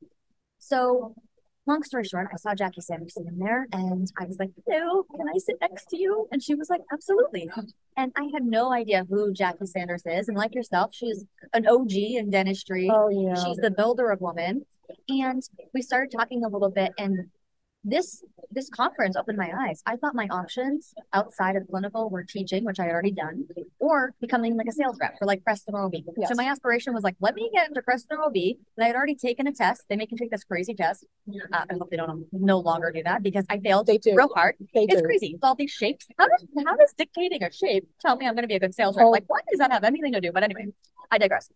So 0.61 1.17
long 1.67 1.83
story 1.83 2.05
short, 2.05 2.29
I 2.33 2.37
saw 2.37 2.55
Jackie 2.55 2.81
Sanders 2.81 3.17
in 3.17 3.39
there 3.39 3.67
and 3.73 4.11
I 4.19 4.27
was 4.27 4.39
like, 4.39 4.51
hello, 4.67 5.05
can 5.05 5.29
I 5.29 5.39
sit 5.39 5.57
next 5.61 5.87
to 5.91 5.97
you? 5.97 6.29
And 6.31 6.43
she 6.43 6.55
was 6.55 6.69
like, 6.69 6.83
absolutely. 6.93 7.49
And 7.97 8.13
I 8.17 8.29
had 8.33 8.45
no 8.45 8.73
idea 8.73 9.07
who 9.09 9.33
Jackie 9.33 9.67
Sanders 9.67 10.03
is. 10.07 10.29
And 10.29 10.37
like 10.37 10.55
yourself, 10.55 10.95
she's 10.95 11.25
an 11.53 11.67
OG 11.67 11.93
in 11.93 12.31
dentistry. 12.31 12.91
Oh, 12.93 13.09
yeah. 13.09 13.35
She's 13.35 13.57
the 13.57 13.71
builder 13.71 14.11
of 14.11 14.21
women. 14.21 14.67
And 15.09 15.43
we 15.73 15.81
started 15.81 16.11
talking 16.17 16.45
a 16.45 16.49
little 16.49 16.71
bit 16.71 16.93
and 16.99 17.31
this 17.85 18.23
this 18.51 18.71
conference 18.71 19.17
opened 19.17 19.37
my 19.37 19.51
eyes. 19.67 19.83
I 19.87 19.97
thought 19.97 20.15
my 20.15 20.27
options 20.31 20.95
outside 21.13 21.57
of 21.57 21.67
clinical 21.69 22.09
were 22.09 22.25
teaching, 22.25 22.65
which 22.65 22.79
I 22.79 22.85
had 22.85 22.93
already 22.93 23.11
done, 23.11 23.47
or 23.79 24.15
becoming 24.21 24.57
like 24.57 24.67
a 24.69 24.73
sales 24.73 24.97
rep 25.01 25.19
for 25.19 25.27
like 25.27 25.43
Preston 25.45 25.75
OB. 25.75 25.95
Yes. 26.17 26.29
So 26.29 26.35
my 26.35 26.45
aspiration 26.47 26.95
was 26.95 27.03
like, 27.03 27.17
let 27.21 27.35
me 27.35 27.51
get 27.53 27.69
into 27.69 27.83
Preston 27.83 28.19
OB. 28.25 28.35
And 28.37 28.57
I 28.81 28.87
had 28.87 28.97
already 28.97 29.17
taken 29.17 29.47
a 29.47 29.53
test. 29.53 29.83
They 29.89 29.97
make 29.97 30.11
you 30.13 30.19
take 30.19 30.31
this 30.31 30.45
crazy 30.45 30.75
test. 30.75 31.05
Uh, 31.53 31.65
I 31.71 31.75
hope 31.75 31.91
they 31.91 31.97
don't 31.97 32.27
no 32.33 32.59
longer 32.59 32.93
do 32.93 33.03
that 33.03 33.23
because 33.23 33.45
I 33.51 33.59
failed 33.59 33.87
they 33.87 33.99
do. 33.99 34.15
real 34.15 34.31
hard. 34.35 34.55
They 34.73 34.85
it's 34.85 35.03
do. 35.03 35.07
crazy. 35.07 35.33
It's 35.35 35.45
all 35.45 35.55
these 35.55 35.73
shapes. 35.73 36.07
How 36.19 36.29
does 36.29 36.47
how 36.65 36.77
does 36.77 36.95
dictating 36.97 37.43
a 37.43 37.53
shape 37.53 37.89
tell 38.01 38.17
me 38.17 38.27
I'm 38.27 38.35
going 38.35 38.45
to 38.45 38.49
be 38.49 38.55
a 38.55 38.61
good 38.61 38.75
sales 38.75 38.97
rep? 38.97 39.07
Oh. 39.07 39.11
Like, 39.11 39.25
what 39.27 39.43
does 39.51 39.59
that 39.59 39.73
have 39.73 39.85
anything 39.85 40.13
to 40.13 40.21
do? 40.21 40.33
But 40.33 40.45
anyway, 40.45 40.67
I 41.11 41.19
digress. 41.19 41.51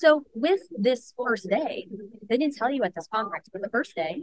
So 0.00 0.24
with 0.34 0.62
this 0.78 1.12
first 1.14 1.46
day, 1.50 1.86
they 2.26 2.38
didn't 2.38 2.56
tell 2.56 2.70
you 2.70 2.82
at 2.84 2.94
this 2.94 3.06
conference, 3.12 3.50
but 3.52 3.60
the 3.60 3.68
first 3.68 3.94
day 3.94 4.22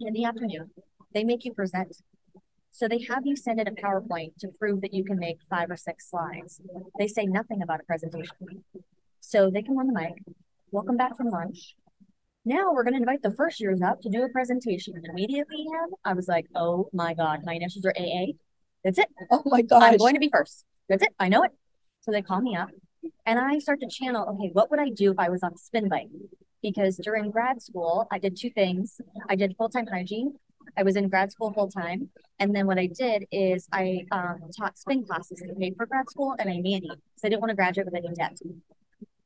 in 0.00 0.14
the 0.14 0.24
afternoon, 0.24 0.70
they 1.12 1.22
make 1.22 1.44
you 1.44 1.52
present. 1.52 1.94
So 2.70 2.88
they 2.88 3.00
have 3.10 3.26
you 3.26 3.36
send 3.36 3.60
in 3.60 3.68
a 3.68 3.72
PowerPoint 3.72 4.38
to 4.38 4.48
prove 4.58 4.80
that 4.80 4.94
you 4.94 5.04
can 5.04 5.18
make 5.18 5.36
five 5.50 5.70
or 5.70 5.76
six 5.76 6.08
slides. 6.08 6.62
They 6.98 7.08
say 7.08 7.26
nothing 7.26 7.60
about 7.60 7.80
a 7.80 7.82
presentation. 7.82 8.64
So 9.20 9.50
they 9.50 9.60
come 9.60 9.76
on 9.76 9.86
the 9.86 9.92
mic, 9.92 10.14
welcome 10.70 10.96
back 10.96 11.18
from 11.18 11.28
lunch. 11.28 11.74
Now 12.46 12.72
we're 12.72 12.82
going 12.82 12.94
to 12.94 13.00
invite 13.00 13.20
the 13.20 13.32
first 13.32 13.60
years 13.60 13.82
up 13.82 14.00
to 14.00 14.08
do 14.08 14.22
a 14.22 14.30
presentation. 14.30 14.94
And 14.96 15.04
immediately, 15.10 15.66
I 16.06 16.14
was 16.14 16.26
like, 16.26 16.46
oh 16.56 16.88
my 16.94 17.12
God, 17.12 17.40
my 17.44 17.52
initials 17.52 17.84
are 17.84 17.94
AA. 17.98 18.32
That's 18.82 18.98
it. 18.98 19.10
Oh 19.30 19.42
my 19.44 19.60
God. 19.60 19.82
I'm 19.82 19.98
going 19.98 20.14
to 20.14 20.20
be 20.20 20.30
first. 20.32 20.64
That's 20.88 21.02
it. 21.02 21.14
I 21.18 21.28
know 21.28 21.42
it. 21.42 21.50
So 22.00 22.12
they 22.12 22.22
call 22.22 22.40
me 22.40 22.56
up 22.56 22.70
and 23.26 23.38
I 23.38 23.58
start 23.58 23.80
to 23.80 23.88
channel, 23.88 24.26
okay, 24.30 24.50
what 24.52 24.70
would 24.70 24.80
I 24.80 24.90
do 24.90 25.12
if 25.12 25.18
I 25.18 25.28
was 25.28 25.42
on 25.42 25.52
a 25.54 25.58
spin 25.58 25.88
bike? 25.88 26.08
Because 26.62 26.96
during 26.96 27.30
grad 27.30 27.60
school, 27.62 28.06
I 28.12 28.18
did 28.18 28.36
two 28.36 28.50
things. 28.50 29.00
I 29.28 29.34
did 29.34 29.56
full-time 29.56 29.86
hygiene 29.86 30.34
I 30.76 30.82
was 30.82 30.96
in 30.96 31.08
grad 31.08 31.32
school 31.32 31.52
full 31.52 31.68
time. 31.68 32.10
And 32.38 32.54
then 32.54 32.66
what 32.66 32.78
I 32.78 32.86
did 32.86 33.26
is 33.30 33.68
I 33.72 34.06
um, 34.10 34.40
taught 34.56 34.78
spin 34.78 35.04
classes 35.04 35.42
to 35.46 35.54
pay 35.54 35.72
for 35.76 35.86
grad 35.86 36.10
school 36.10 36.34
and 36.38 36.48
I 36.48 36.54
nannied 36.54 36.82
because 36.82 37.24
I 37.24 37.28
didn't 37.28 37.40
want 37.40 37.50
to 37.50 37.56
graduate 37.56 37.86
with 37.86 37.94
any 37.94 38.14
debt. 38.14 38.38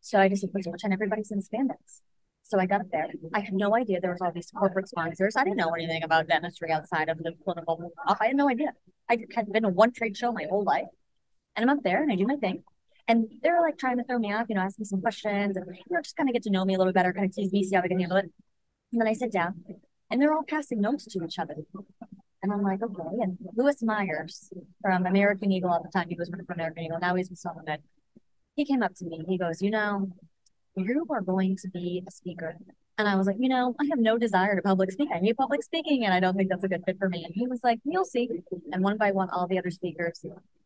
So 0.00 0.20
I 0.20 0.28
just 0.28 0.42
said, 0.42 0.52
pretend 0.52 0.92
everybody's 0.92 1.30
in 1.30 1.40
spandex. 1.40 2.00
So 2.42 2.60
I 2.60 2.66
got 2.66 2.80
up 2.80 2.90
there. 2.92 3.08
I 3.34 3.40
had 3.40 3.54
no 3.54 3.74
idea 3.74 4.00
there 4.00 4.12
was 4.12 4.20
all 4.20 4.30
these 4.32 4.50
corporate 4.56 4.88
sponsors. 4.88 5.34
I 5.36 5.42
didn't 5.42 5.56
know 5.56 5.70
anything 5.70 6.04
about 6.04 6.28
dentistry 6.28 6.70
outside 6.70 7.08
of 7.08 7.18
the 7.18 7.32
clinical. 7.42 7.92
I 8.06 8.26
had 8.28 8.36
no 8.36 8.48
idea. 8.48 8.72
I 9.08 9.18
had 9.34 9.52
been 9.52 9.64
to 9.64 9.68
one 9.68 9.92
trade 9.92 10.16
show 10.16 10.30
my 10.30 10.46
whole 10.48 10.62
life. 10.62 10.86
And 11.56 11.68
I'm 11.68 11.76
up 11.76 11.82
there 11.82 12.02
and 12.02 12.12
I 12.12 12.16
do 12.16 12.26
my 12.26 12.36
thing. 12.36 12.62
And 13.08 13.26
they're 13.42 13.60
like 13.60 13.78
trying 13.78 13.98
to 13.98 14.04
throw 14.04 14.18
me 14.18 14.32
off, 14.32 14.46
you 14.48 14.56
know, 14.56 14.62
ask 14.62 14.78
me 14.78 14.84
some 14.84 15.00
questions 15.00 15.56
and, 15.56 15.64
you 15.66 15.94
know, 15.94 16.02
just 16.02 16.16
kind 16.16 16.28
of 16.28 16.32
get 16.32 16.42
to 16.44 16.50
know 16.50 16.64
me 16.64 16.74
a 16.74 16.78
little 16.78 16.92
better, 16.92 17.12
kind 17.12 17.26
of 17.26 17.34
tease 17.34 17.52
me, 17.52 17.62
see 17.62 17.76
how 17.76 17.82
I 17.82 17.88
can 17.88 18.00
handle 18.00 18.18
it. 18.18 18.30
And 18.92 19.00
then 19.00 19.06
I 19.06 19.12
sit 19.12 19.30
down 19.32 19.62
and 20.10 20.20
they're 20.20 20.32
all 20.32 20.42
passing 20.42 20.80
notes 20.80 21.04
to 21.06 21.24
each 21.24 21.38
other. 21.38 21.54
And 22.42 22.52
I'm 22.52 22.62
like, 22.62 22.82
okay. 22.82 23.02
And 23.20 23.38
Lewis 23.56 23.82
Myers 23.82 24.50
from 24.82 25.06
American 25.06 25.52
Eagle 25.52 25.74
at 25.74 25.82
the 25.82 25.88
time, 25.88 26.08
he 26.08 26.16
was 26.16 26.30
running 26.30 26.46
for 26.46 26.52
American 26.52 26.84
Eagle. 26.84 26.98
Now 27.00 27.14
he's 27.14 27.30
with 27.30 27.38
Solomon. 27.38 27.78
He 28.54 28.64
came 28.64 28.82
up 28.82 28.94
to 28.96 29.04
me. 29.04 29.24
He 29.28 29.38
goes, 29.38 29.62
you 29.62 29.70
know, 29.70 30.08
you 30.76 31.06
are 31.10 31.20
going 31.20 31.56
to 31.56 31.68
be 31.70 32.02
a 32.06 32.10
speaker. 32.10 32.56
And 32.98 33.08
I 33.08 33.16
was 33.16 33.26
like, 33.26 33.36
you 33.38 33.48
know, 33.48 33.74
I 33.80 33.84
have 33.90 33.98
no 33.98 34.16
desire 34.16 34.56
to 34.56 34.62
public 34.62 34.90
speak. 34.90 35.10
I 35.14 35.18
hate 35.18 35.36
public 35.36 35.62
speaking 35.62 36.04
and 36.04 36.14
I 36.14 36.20
don't 36.20 36.36
think 36.36 36.48
that's 36.48 36.64
a 36.64 36.68
good 36.68 36.82
fit 36.86 36.98
for 36.98 37.08
me. 37.08 37.24
And 37.24 37.34
he 37.34 37.46
was 37.46 37.60
like, 37.62 37.78
you'll 37.84 38.06
see. 38.06 38.28
And 38.72 38.82
one 38.82 38.96
by 38.96 39.12
one, 39.12 39.28
all 39.30 39.46
the 39.46 39.58
other 39.58 39.70
speakers 39.70 40.24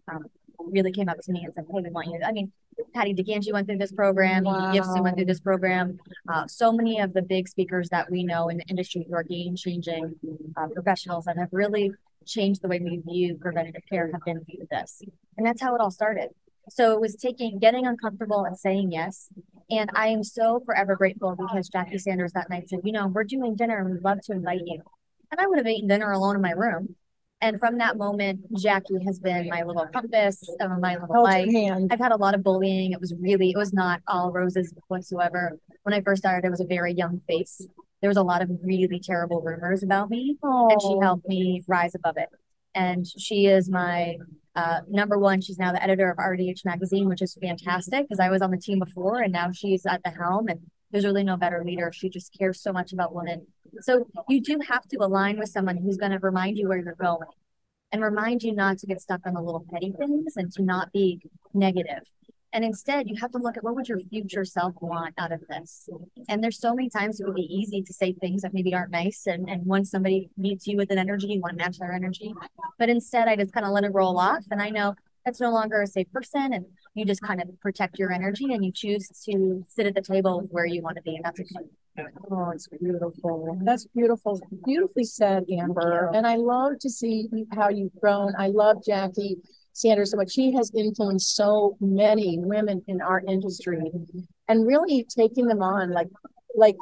um, 0.09 0.25
really 0.72 0.92
came 0.92 1.08
up 1.08 1.18
to 1.20 1.32
me 1.32 1.44
and 1.44 1.54
said, 1.54 1.64
hey, 1.70 1.80
we 1.82 1.90
want 1.90 2.08
you. 2.08 2.20
I 2.24 2.32
mean, 2.32 2.52
Patti 2.94 3.14
DiGangi 3.14 3.52
went 3.52 3.66
through 3.66 3.78
this 3.78 3.92
program. 3.92 4.44
Wow. 4.44 4.72
Gibson 4.72 5.02
went 5.02 5.16
through 5.16 5.26
this 5.26 5.40
program. 5.40 5.98
Uh, 6.28 6.46
so 6.46 6.72
many 6.72 7.00
of 7.00 7.12
the 7.12 7.22
big 7.22 7.48
speakers 7.48 7.88
that 7.90 8.10
we 8.10 8.24
know 8.24 8.48
in 8.48 8.58
the 8.58 8.64
industry 8.64 9.06
who 9.08 9.14
are 9.14 9.22
game 9.22 9.56
changing 9.56 10.14
uh, 10.56 10.68
professionals 10.68 11.24
that 11.26 11.36
have 11.36 11.48
really 11.52 11.92
changed 12.26 12.62
the 12.62 12.68
way 12.68 12.80
we 12.80 13.00
view 13.06 13.36
preventative 13.36 13.82
care 13.88 14.10
have 14.12 14.24
been 14.24 14.44
through 14.44 14.66
this. 14.70 15.02
And 15.36 15.46
that's 15.46 15.60
how 15.60 15.74
it 15.74 15.80
all 15.80 15.90
started. 15.90 16.30
So 16.68 16.92
it 16.92 17.00
was 17.00 17.16
taking, 17.16 17.58
getting 17.58 17.86
uncomfortable 17.86 18.44
and 18.44 18.56
saying 18.56 18.92
yes. 18.92 19.28
And 19.70 19.90
I 19.94 20.08
am 20.08 20.22
so 20.22 20.62
forever 20.64 20.96
grateful 20.96 21.36
because 21.36 21.68
Jackie 21.68 21.98
Sanders 21.98 22.32
that 22.32 22.50
night 22.50 22.68
said, 22.68 22.80
you 22.84 22.92
know, 22.92 23.08
we're 23.08 23.24
doing 23.24 23.56
dinner 23.56 23.78
and 23.78 23.90
we'd 23.90 24.04
love 24.04 24.20
to 24.22 24.32
invite 24.32 24.62
you. 24.64 24.82
And 25.30 25.40
I 25.40 25.46
would 25.46 25.58
have 25.58 25.66
eaten 25.66 25.88
dinner 25.88 26.10
alone 26.10 26.36
in 26.36 26.42
my 26.42 26.52
room. 26.52 26.96
And 27.42 27.59
from 27.59 27.78
that 27.78 27.97
moment, 27.97 28.40
Jackie 28.59 29.02
has 29.06 29.18
been 29.18 29.49
my 29.49 29.62
little 29.62 29.87
compass, 29.87 30.47
uh, 30.61 30.68
my 30.78 30.97
little 30.97 31.23
light. 31.23 31.49
I've 31.90 31.99
had 31.99 32.12
a 32.12 32.16
lot 32.16 32.35
of 32.35 32.42
bullying. 32.42 32.92
It 32.92 33.00
was 33.00 33.14
really, 33.18 33.50
it 33.50 33.56
was 33.56 33.73
not 33.73 34.02
all 34.06 34.30
roses 34.30 34.75
whatsoever. 34.88 35.59
When 35.82 35.94
I 35.94 36.02
first 36.02 36.20
started, 36.20 36.47
I 36.47 36.50
was 36.50 36.61
a 36.61 36.66
very 36.66 36.92
young 36.92 37.23
face. 37.26 37.66
There 38.02 38.09
was 38.09 38.18
a 38.18 38.23
lot 38.23 38.42
of 38.42 38.50
really 38.62 39.00
terrible 39.00 39.40
rumors 39.40 39.82
about 39.82 40.11
me, 40.11 40.37
Aww. 40.42 40.73
and 40.73 40.82
she 40.82 40.99
helped 41.00 41.26
me 41.28 41.62
rise 41.66 41.94
above 41.94 42.16
it. 42.18 42.28
And 42.75 43.06
she 43.06 43.47
is 43.47 43.70
my 43.70 44.16
uh, 44.56 44.80
number 44.88 45.18
one, 45.18 45.40
she's 45.40 45.59
now 45.59 45.73
the 45.73 45.82
editor 45.82 46.11
of 46.11 46.18
RDH 46.18 46.64
magazine, 46.64 47.09
which 47.09 47.23
is 47.23 47.37
fantastic 47.40 48.02
because 48.09 48.20
I 48.20 48.30
was 48.30 48.42
on 48.42 48.50
the 48.50 48.59
team 48.59 48.78
before 48.78 49.20
and 49.20 49.32
now 49.32 49.50
she's 49.52 49.87
at 49.87 50.02
the 50.02 50.11
helm 50.11 50.49
and 50.49 50.61
there's 50.90 51.04
really 51.04 51.23
no 51.23 51.37
better 51.37 51.62
leader. 51.64 51.92
She 51.92 52.09
just 52.09 52.37
cares 52.37 52.61
so 52.61 52.73
much 52.73 52.92
about 52.92 53.14
women. 53.14 53.47
So 53.80 54.06
you 54.28 54.40
do 54.40 54.58
have 54.68 54.86
to 54.88 54.98
align 54.98 55.38
with 55.38 55.48
someone 55.48 55.76
who's 55.76 55.96
going 55.96 56.12
to 56.12 56.18
remind 56.18 56.58
you 56.58 56.68
where 56.68 56.78
you're 56.78 56.94
going 56.94 57.28
and 57.92 58.02
remind 58.02 58.42
you 58.42 58.54
not 58.54 58.78
to 58.78 58.86
get 58.86 59.00
stuck 59.00 59.20
on 59.26 59.34
the 59.34 59.40
little 59.40 59.64
petty 59.72 59.92
things 59.98 60.36
and 60.36 60.52
to 60.52 60.62
not 60.62 60.92
be 60.92 61.20
negative. 61.54 62.02
And 62.52 62.64
instead, 62.64 63.08
you 63.08 63.14
have 63.20 63.30
to 63.32 63.38
look 63.38 63.56
at 63.56 63.62
what 63.62 63.76
would 63.76 63.88
your 63.88 64.00
future 64.00 64.44
self 64.44 64.74
want 64.80 65.14
out 65.18 65.30
of 65.30 65.40
this. 65.48 65.88
And 66.28 66.42
there's 66.42 66.58
so 66.58 66.74
many 66.74 66.90
times 66.90 67.20
it 67.20 67.26
would 67.26 67.36
be 67.36 67.42
easy 67.42 67.80
to 67.82 67.92
say 67.92 68.12
things 68.12 68.42
that 68.42 68.52
maybe 68.52 68.74
aren't 68.74 68.90
nice. 68.90 69.26
And, 69.26 69.48
and 69.48 69.64
when 69.66 69.84
somebody 69.84 70.30
meets 70.36 70.66
you 70.66 70.76
with 70.76 70.90
an 70.90 70.98
energy, 70.98 71.28
you 71.28 71.40
want 71.40 71.56
to 71.56 71.64
match 71.64 71.78
their 71.78 71.92
energy. 71.92 72.34
But 72.78 72.88
instead, 72.88 73.28
I 73.28 73.36
just 73.36 73.52
kind 73.52 73.64
of 73.64 73.72
let 73.72 73.84
it 73.84 73.94
roll 73.94 74.18
off. 74.18 74.44
And 74.50 74.60
I 74.60 74.70
know 74.70 74.94
that's 75.24 75.40
no 75.40 75.52
longer 75.52 75.80
a 75.80 75.86
safe 75.86 76.10
person. 76.12 76.52
And 76.52 76.66
you 76.94 77.04
just 77.04 77.22
kind 77.22 77.40
of 77.40 77.48
protect 77.60 78.00
your 78.00 78.12
energy 78.12 78.52
and 78.52 78.64
you 78.64 78.72
choose 78.72 79.08
to 79.26 79.64
sit 79.68 79.86
at 79.86 79.94
the 79.94 80.02
table 80.02 80.48
where 80.50 80.66
you 80.66 80.82
want 80.82 80.96
to 80.96 81.02
be. 81.02 81.14
And 81.14 81.24
that's 81.24 81.38
okay. 81.38 81.66
Oh, 82.30 82.50
it's 82.50 82.68
beautiful. 82.68 83.59
That's 83.62 83.87
beautiful. 83.87 84.40
Beautifully 84.64 85.04
said, 85.04 85.44
Amber. 85.50 86.11
And 86.14 86.26
I 86.26 86.37
love 86.37 86.78
to 86.80 86.90
see 86.90 87.28
how 87.52 87.68
you've 87.68 87.94
grown. 88.00 88.32
I 88.38 88.49
love 88.49 88.85
Jackie 88.85 89.38
Sanders 89.73 90.12
so 90.12 90.16
much. 90.16 90.32
She 90.32 90.52
has 90.52 90.70
influenced 90.75 91.35
so 91.35 91.76
many 91.80 92.38
women 92.38 92.82
in 92.87 93.00
our 93.00 93.23
industry 93.26 93.90
and 94.49 94.66
really 94.66 95.06
taking 95.09 95.47
them 95.47 95.62
on 95.62 95.90
like 95.90 96.09
like 96.54 96.76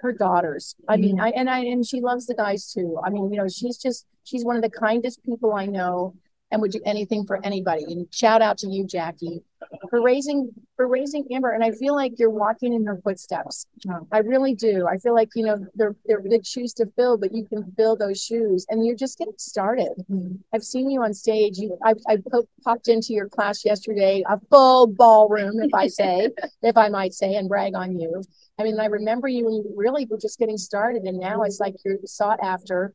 her 0.00 0.12
daughters. 0.12 0.74
I 0.88 0.96
mean, 0.96 1.16
mm-hmm. 1.16 1.24
I 1.24 1.30
and 1.30 1.50
I 1.50 1.60
and 1.60 1.86
she 1.86 2.00
loves 2.00 2.26
the 2.26 2.34
guys 2.34 2.72
too. 2.72 2.98
I 3.04 3.10
mean, 3.10 3.30
you 3.32 3.38
know, 3.38 3.48
she's 3.48 3.78
just 3.78 4.06
she's 4.24 4.44
one 4.44 4.56
of 4.56 4.62
the 4.62 4.70
kindest 4.70 5.24
people 5.24 5.52
I 5.54 5.66
know 5.66 6.14
and 6.50 6.62
would 6.62 6.70
do 6.70 6.80
anything 6.84 7.26
for 7.26 7.44
anybody. 7.44 7.84
And 7.84 8.06
shout 8.10 8.40
out 8.40 8.58
to 8.58 8.68
you, 8.68 8.86
Jackie, 8.86 9.42
for 9.90 10.02
raising 10.02 10.50
for 10.76 10.86
raising 10.86 11.26
Amber. 11.32 11.50
And 11.50 11.62
I 11.62 11.72
feel 11.72 11.94
like 11.94 12.18
you're 12.18 12.30
walking 12.30 12.72
in 12.72 12.86
her 12.86 13.00
footsteps. 13.02 13.66
I 14.12 14.18
really 14.18 14.54
do. 14.54 14.86
I 14.86 14.96
feel 14.98 15.14
like 15.14 15.28
you 15.34 15.44
know 15.44 15.66
they're 15.74 15.94
they're 16.06 16.20
big 16.20 16.46
shoes 16.46 16.72
to 16.74 16.86
fill, 16.96 17.18
but 17.18 17.32
you 17.32 17.44
can 17.44 17.70
fill 17.76 17.96
those 17.96 18.22
shoes, 18.22 18.64
and 18.70 18.86
you're 18.86 18.96
just 18.96 19.18
getting 19.18 19.34
started. 19.36 19.90
Mm-hmm. 20.10 20.36
I've 20.54 20.64
seen 20.64 20.90
you 20.90 21.02
on 21.02 21.12
stage. 21.12 21.58
You, 21.58 21.76
I 21.84 21.94
I 22.08 22.18
popped 22.64 22.88
into 22.88 23.12
your 23.12 23.28
class 23.28 23.64
yesterday, 23.64 24.24
a 24.28 24.38
full 24.50 24.86
ballroom, 24.86 25.60
if 25.62 25.74
I 25.74 25.88
say, 25.88 26.30
if 26.62 26.76
I 26.76 26.88
might 26.88 27.12
say, 27.12 27.34
and 27.34 27.48
brag 27.48 27.74
on 27.74 27.98
you. 27.98 28.22
I 28.60 28.64
mean, 28.64 28.80
I 28.80 28.86
remember 28.86 29.28
you 29.28 29.44
when 29.44 29.54
you 29.54 29.72
really 29.76 30.06
were 30.06 30.18
just 30.18 30.38
getting 30.38 30.58
started, 30.58 31.02
and 31.02 31.18
now 31.18 31.42
it's 31.42 31.60
like 31.60 31.76
you're 31.84 31.98
sought 32.04 32.40
after 32.42 32.94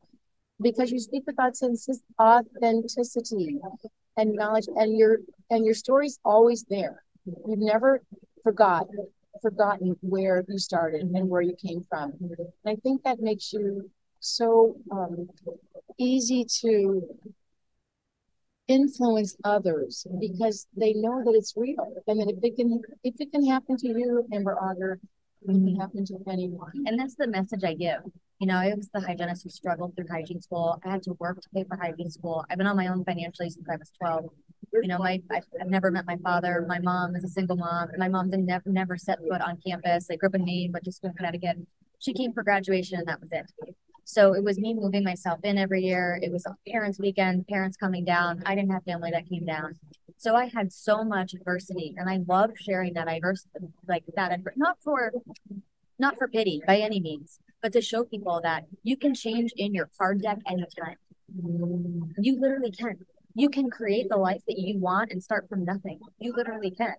because 0.60 0.90
you 0.90 0.98
speak 0.98 1.24
with 1.26 1.36
authenticity 2.20 3.58
and 4.16 4.32
knowledge 4.34 4.66
and 4.76 4.96
your 4.96 5.18
and 5.50 5.64
your 5.64 5.74
story's 5.74 6.18
always 6.24 6.64
there. 6.68 7.02
You've 7.24 7.58
never 7.58 8.02
forgot 8.42 8.86
forgotten 9.42 9.96
where 10.00 10.44
you 10.48 10.58
started 10.58 11.02
and 11.02 11.28
where 11.28 11.42
you 11.42 11.56
came 11.56 11.84
from. 11.88 12.12
And 12.20 12.36
i 12.66 12.76
think 12.76 13.02
that 13.02 13.20
makes 13.20 13.52
you 13.52 13.90
so 14.20 14.76
um, 14.90 15.28
easy 15.98 16.46
to 16.62 17.02
influence 18.68 19.36
others 19.44 20.06
because 20.18 20.66
they 20.74 20.94
know 20.94 21.22
that 21.22 21.34
it's 21.34 21.52
real 21.56 22.02
and 22.06 22.20
that 22.20 22.30
if 22.30 22.42
it 22.42 22.56
can 22.56 22.80
if 23.02 23.14
it 23.20 23.30
can 23.30 23.44
happen 23.46 23.76
to 23.76 23.88
you 23.88 24.26
amber 24.32 24.56
auger 24.56 24.98
can 25.52 25.60
mm-hmm. 25.60 25.80
happen 25.80 26.04
to 26.04 26.18
anyone 26.28 26.72
and 26.86 26.98
that's 26.98 27.16
the 27.16 27.26
message 27.26 27.64
i 27.64 27.74
give 27.74 28.02
you 28.40 28.48
know, 28.48 28.56
I 28.56 28.74
was 28.74 28.88
the 28.92 29.00
hygienist 29.00 29.44
who 29.44 29.50
struggled 29.50 29.94
through 29.94 30.06
hygiene 30.10 30.42
school. 30.42 30.78
I 30.84 30.90
had 30.90 31.02
to 31.04 31.12
work 31.20 31.40
to 31.40 31.48
pay 31.54 31.64
for 31.64 31.76
hygiene 31.76 32.10
school. 32.10 32.44
I've 32.50 32.58
been 32.58 32.66
on 32.66 32.76
my 32.76 32.88
own 32.88 33.04
financially 33.04 33.48
since 33.48 33.66
I 33.70 33.76
was 33.76 33.90
12. 33.98 34.24
You 34.82 34.88
know, 34.88 34.98
my 34.98 35.22
I've, 35.30 35.44
I've 35.60 35.68
never 35.68 35.90
met 35.90 36.04
my 36.06 36.16
father. 36.16 36.64
My 36.68 36.80
mom 36.80 37.14
is 37.14 37.22
a 37.22 37.28
single 37.28 37.56
mom. 37.56 37.88
My 37.96 38.08
mom 38.08 38.30
didn't 38.30 38.46
never 38.46 38.68
never 38.68 38.96
set 38.96 39.20
foot 39.20 39.40
on 39.40 39.58
campus. 39.66 40.08
I 40.10 40.16
grew 40.16 40.28
up 40.28 40.34
in 40.34 40.44
Maine, 40.44 40.72
but 40.72 40.84
just 40.84 41.04
in 41.04 41.12
Connecticut. 41.14 41.58
She 42.00 42.12
came 42.12 42.32
for 42.32 42.42
graduation, 42.42 42.98
and 42.98 43.06
that 43.06 43.20
was 43.20 43.30
it. 43.30 43.50
So 44.04 44.34
it 44.34 44.42
was 44.42 44.58
me 44.58 44.74
moving 44.74 45.04
myself 45.04 45.40
in 45.44 45.56
every 45.56 45.82
year. 45.82 46.18
It 46.20 46.32
was 46.32 46.44
parents' 46.68 46.98
weekend, 46.98 47.46
parents 47.46 47.76
coming 47.76 48.04
down. 48.04 48.42
I 48.44 48.54
didn't 48.54 48.72
have 48.72 48.84
family 48.84 49.10
that 49.12 49.28
came 49.28 49.46
down. 49.46 49.74
So 50.16 50.34
I 50.34 50.46
had 50.46 50.72
so 50.72 51.04
much 51.04 51.34
adversity, 51.34 51.94
and 51.96 52.08
I 52.08 52.20
love 52.26 52.50
sharing 52.56 52.94
that 52.94 53.08
adversity, 53.08 53.50
like 53.86 54.04
that, 54.16 54.40
not 54.56 54.78
for 54.82 55.12
not 55.98 56.16
for 56.16 56.28
pity 56.28 56.62
by 56.66 56.78
any 56.78 57.00
means, 57.00 57.38
but 57.62 57.72
to 57.72 57.80
show 57.80 58.04
people 58.04 58.40
that 58.42 58.64
you 58.82 58.96
can 58.96 59.14
change 59.14 59.52
in 59.56 59.74
your 59.74 59.90
card 59.98 60.22
deck 60.22 60.38
anytime. 60.46 60.96
You 62.18 62.40
literally 62.40 62.70
can. 62.70 62.96
You 63.34 63.48
can 63.48 63.68
create 63.68 64.08
the 64.08 64.16
life 64.16 64.42
that 64.46 64.58
you 64.58 64.78
want 64.78 65.10
and 65.10 65.22
start 65.22 65.48
from 65.48 65.64
nothing. 65.64 65.98
You 66.18 66.32
literally 66.36 66.70
can. 66.70 66.94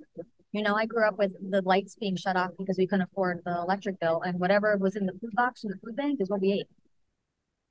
You 0.52 0.64
know, 0.64 0.76
I 0.76 0.86
grew 0.86 1.08
up 1.08 1.18
with 1.18 1.34
the 1.50 1.62
lights 1.62 1.96
being 1.96 2.16
shut 2.16 2.38
off 2.38 2.52
because 2.58 2.78
we 2.78 2.88
couldn't 2.88 3.10
afford 3.12 3.42
the 3.46 3.58
electric 3.58 4.00
bill, 4.00 4.22
and 4.22 4.40
whatever 4.40 4.78
was 4.78 4.96
in 4.96 5.06
the 5.06 5.14
food 5.14 5.34
box 5.34 5.64
in 5.64 5.72
the 5.72 5.78
food 5.78 5.96
bank 5.96 6.22
is 6.22 6.30
what 6.30 6.42
we 6.42 6.54
ate. 6.54 6.68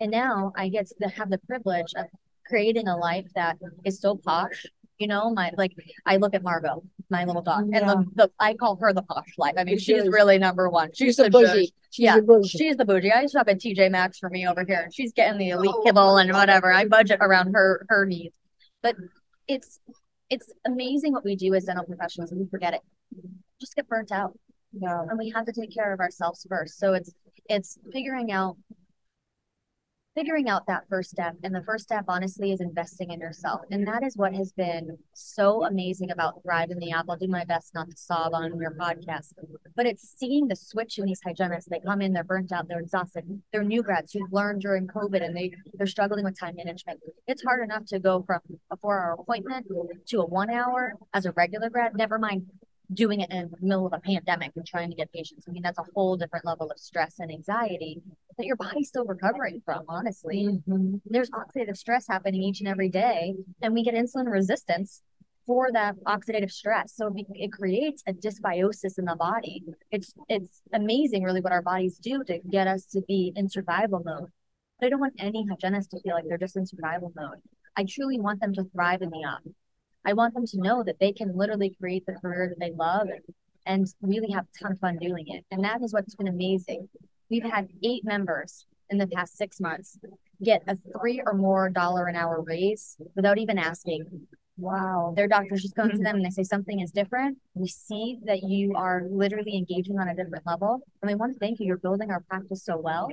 And 0.00 0.10
now 0.10 0.52
I 0.56 0.68
get 0.68 0.88
to 1.00 1.08
have 1.08 1.30
the 1.30 1.38
privilege 1.38 1.92
of 1.96 2.06
creating 2.46 2.88
a 2.88 2.96
life 2.96 3.26
that 3.34 3.56
is 3.84 4.00
so 4.00 4.16
posh 4.16 4.66
you 4.98 5.06
know, 5.06 5.30
my 5.30 5.50
like 5.56 5.72
I 6.06 6.16
look 6.16 6.34
at 6.34 6.42
Margot, 6.42 6.82
my 7.10 7.24
little 7.24 7.42
dog, 7.42 7.68
yeah. 7.70 7.78
and 7.78 7.88
the, 7.88 8.06
the 8.14 8.30
I 8.38 8.54
call 8.54 8.76
her 8.80 8.92
the 8.92 9.02
posh 9.02 9.26
life. 9.38 9.54
I 9.58 9.64
mean, 9.64 9.78
she 9.78 9.94
she's 9.94 10.04
is. 10.04 10.08
really 10.08 10.38
number 10.38 10.68
one. 10.68 10.90
She's, 10.94 11.08
she's 11.08 11.16
the 11.16 11.30
bougie. 11.30 11.72
She's 11.90 12.04
yeah, 12.04 12.20
bougie. 12.20 12.48
she's 12.48 12.76
the 12.76 12.84
bougie. 12.84 13.12
I 13.12 13.26
shop 13.26 13.48
at 13.48 13.60
TJ 13.60 13.90
Maxx 13.90 14.18
for 14.18 14.30
me 14.30 14.46
over 14.46 14.64
here, 14.64 14.82
and 14.84 14.94
she's 14.94 15.12
getting 15.12 15.38
the 15.38 15.50
elite 15.50 15.72
oh. 15.74 15.82
kibble 15.82 16.16
and 16.18 16.32
whatever. 16.32 16.72
I 16.72 16.86
budget 16.86 17.18
around 17.20 17.54
her 17.54 17.84
her 17.88 18.06
needs, 18.06 18.36
but 18.82 18.94
it's 19.48 19.80
it's 20.30 20.50
amazing 20.64 21.12
what 21.12 21.24
we 21.24 21.36
do 21.36 21.54
as 21.54 21.64
dental 21.64 21.84
professionals, 21.84 22.30
and 22.30 22.40
we 22.40 22.46
forget 22.46 22.74
it. 22.74 22.80
Just 23.60 23.74
get 23.74 23.88
burnt 23.88 24.12
out. 24.12 24.38
Yeah, 24.72 25.02
and 25.08 25.18
we 25.18 25.30
have 25.30 25.46
to 25.46 25.52
take 25.52 25.74
care 25.74 25.92
of 25.92 26.00
ourselves 26.00 26.46
first. 26.48 26.78
So 26.78 26.94
it's 26.94 27.12
it's 27.48 27.78
figuring 27.92 28.30
out 28.32 28.56
figuring 30.14 30.48
out 30.48 30.66
that 30.66 30.84
first 30.88 31.10
step. 31.10 31.34
And 31.42 31.54
the 31.54 31.62
first 31.62 31.84
step, 31.84 32.04
honestly, 32.08 32.52
is 32.52 32.60
investing 32.60 33.10
in 33.10 33.20
yourself. 33.20 33.62
And 33.70 33.86
that 33.86 34.04
is 34.04 34.16
what 34.16 34.32
has 34.34 34.52
been 34.52 34.96
so 35.12 35.64
amazing 35.64 36.10
about 36.10 36.42
Thrive 36.42 36.70
in 36.70 36.78
the 36.78 36.92
Op. 36.92 37.06
I'll 37.08 37.16
do 37.16 37.26
my 37.26 37.44
best 37.44 37.74
not 37.74 37.90
to 37.90 37.96
sob 37.96 38.32
on 38.32 38.60
your 38.60 38.72
podcast, 38.72 39.32
but 39.76 39.86
it's 39.86 40.08
seeing 40.16 40.48
the 40.48 40.56
switch 40.56 40.98
in 40.98 41.06
these 41.06 41.20
hygienists. 41.24 41.68
They 41.68 41.80
come 41.80 42.00
in, 42.00 42.12
they're 42.12 42.24
burnt 42.24 42.52
out, 42.52 42.68
they're 42.68 42.80
exhausted. 42.80 43.42
They're 43.52 43.64
new 43.64 43.82
grads 43.82 44.12
who've 44.12 44.32
learned 44.32 44.60
during 44.62 44.86
COVID 44.86 45.24
and 45.24 45.36
they, 45.36 45.52
they're 45.74 45.86
struggling 45.86 46.24
with 46.24 46.38
time 46.38 46.56
management. 46.56 47.00
It's 47.26 47.42
hard 47.42 47.64
enough 47.64 47.86
to 47.86 47.98
go 47.98 48.22
from 48.22 48.40
a 48.70 48.76
four 48.76 49.00
hour 49.00 49.16
appointment 49.18 49.66
to 50.06 50.20
a 50.20 50.26
one 50.26 50.50
hour 50.50 50.94
as 51.12 51.26
a 51.26 51.32
regular 51.32 51.70
grad, 51.70 51.96
never 51.96 52.18
mind 52.18 52.46
doing 52.92 53.20
it 53.20 53.30
in 53.30 53.50
the 53.50 53.56
middle 53.66 53.86
of 53.86 53.92
a 53.92 53.98
pandemic 53.98 54.52
and 54.56 54.66
trying 54.66 54.90
to 54.90 54.96
get 54.96 55.12
patients. 55.12 55.46
I 55.48 55.52
mean, 55.52 55.62
that's 55.62 55.78
a 55.78 55.84
whole 55.94 56.16
different 56.16 56.44
level 56.44 56.70
of 56.70 56.78
stress 56.78 57.18
and 57.18 57.30
anxiety. 57.30 58.02
That 58.36 58.46
your 58.46 58.56
body's 58.56 58.88
still 58.88 59.04
recovering 59.04 59.62
from, 59.64 59.84
honestly. 59.88 60.60
Mhm. 60.66 61.00
There's 61.06 61.30
oxidative 61.30 61.76
stress 61.76 62.06
happening 62.08 62.42
each 62.42 62.60
and 62.60 62.68
every 62.68 62.88
day, 62.88 63.34
and 63.62 63.74
we 63.74 63.84
get 63.84 63.94
insulin 63.94 64.30
resistance 64.30 65.02
for 65.46 65.70
that 65.72 65.96
oxidative 66.04 66.50
stress. 66.50 66.94
So 66.94 67.12
it, 67.14 67.26
it 67.34 67.52
creates 67.52 68.02
a 68.06 68.12
dysbiosis 68.12 68.98
in 68.98 69.04
the 69.04 69.16
body. 69.16 69.62
It's 69.90 70.14
it's 70.28 70.62
amazing, 70.72 71.22
really, 71.22 71.40
what 71.40 71.52
our 71.52 71.62
bodies 71.62 71.98
do 71.98 72.24
to 72.24 72.38
get 72.50 72.66
us 72.66 72.86
to 72.86 73.02
be 73.02 73.32
in 73.36 73.48
survival 73.48 74.02
mode. 74.04 74.30
But 74.80 74.86
I 74.86 74.90
don't 74.90 75.00
want 75.00 75.14
any 75.18 75.46
hygienist 75.48 75.90
to 75.90 76.00
feel 76.00 76.14
like 76.14 76.24
they're 76.26 76.38
just 76.38 76.56
in 76.56 76.66
survival 76.66 77.12
mode. 77.14 77.38
I 77.76 77.84
truly 77.88 78.18
want 78.18 78.40
them 78.40 78.52
to 78.54 78.64
thrive 78.64 79.02
in 79.02 79.10
the 79.10 79.18
Op. 79.18 79.42
I 80.04 80.12
want 80.12 80.34
them 80.34 80.46
to 80.46 80.60
know 80.60 80.82
that 80.84 80.98
they 80.98 81.12
can 81.12 81.36
literally 81.36 81.76
create 81.80 82.04
the 82.06 82.14
career 82.14 82.48
that 82.48 82.60
they 82.60 82.72
love 82.72 83.08
and, 83.08 83.22
and 83.66 83.86
really 84.02 84.30
have 84.32 84.44
a 84.44 84.58
ton 84.62 84.72
of 84.72 84.78
fun 84.78 84.98
doing 84.98 85.24
it. 85.28 85.44
And 85.50 85.64
that 85.64 85.82
is 85.82 85.92
what's 85.92 86.14
been 86.14 86.28
amazing. 86.28 86.88
We've 87.30 87.44
had 87.44 87.68
eight 87.82 88.04
members 88.04 88.66
in 88.90 88.98
the 88.98 89.06
past 89.06 89.36
six 89.36 89.60
months 89.60 89.98
get 90.42 90.62
a 90.66 90.76
three 90.98 91.22
or 91.24 91.34
more 91.34 91.70
dollar 91.70 92.06
an 92.06 92.16
hour 92.16 92.42
raise 92.42 92.96
without 93.14 93.38
even 93.38 93.58
asking. 93.58 94.26
Wow. 94.56 95.14
Their 95.16 95.26
doctors 95.26 95.62
just 95.62 95.74
come 95.74 95.90
to 95.90 95.98
them 95.98 96.16
and 96.16 96.24
they 96.24 96.30
say 96.30 96.44
something 96.44 96.80
is 96.80 96.92
different. 96.92 97.38
We 97.54 97.68
see 97.68 98.18
that 98.24 98.42
you 98.44 98.74
are 98.76 99.02
literally 99.10 99.56
engaging 99.56 99.98
on 99.98 100.08
a 100.08 100.14
different 100.14 100.46
level. 100.46 100.80
And 101.02 101.10
we 101.10 101.14
want 101.16 101.32
to 101.32 101.38
thank 101.38 101.58
you. 101.58 101.66
You're 101.66 101.78
building 101.78 102.10
our 102.10 102.20
practice 102.20 102.64
so 102.64 102.76
well. 102.76 103.10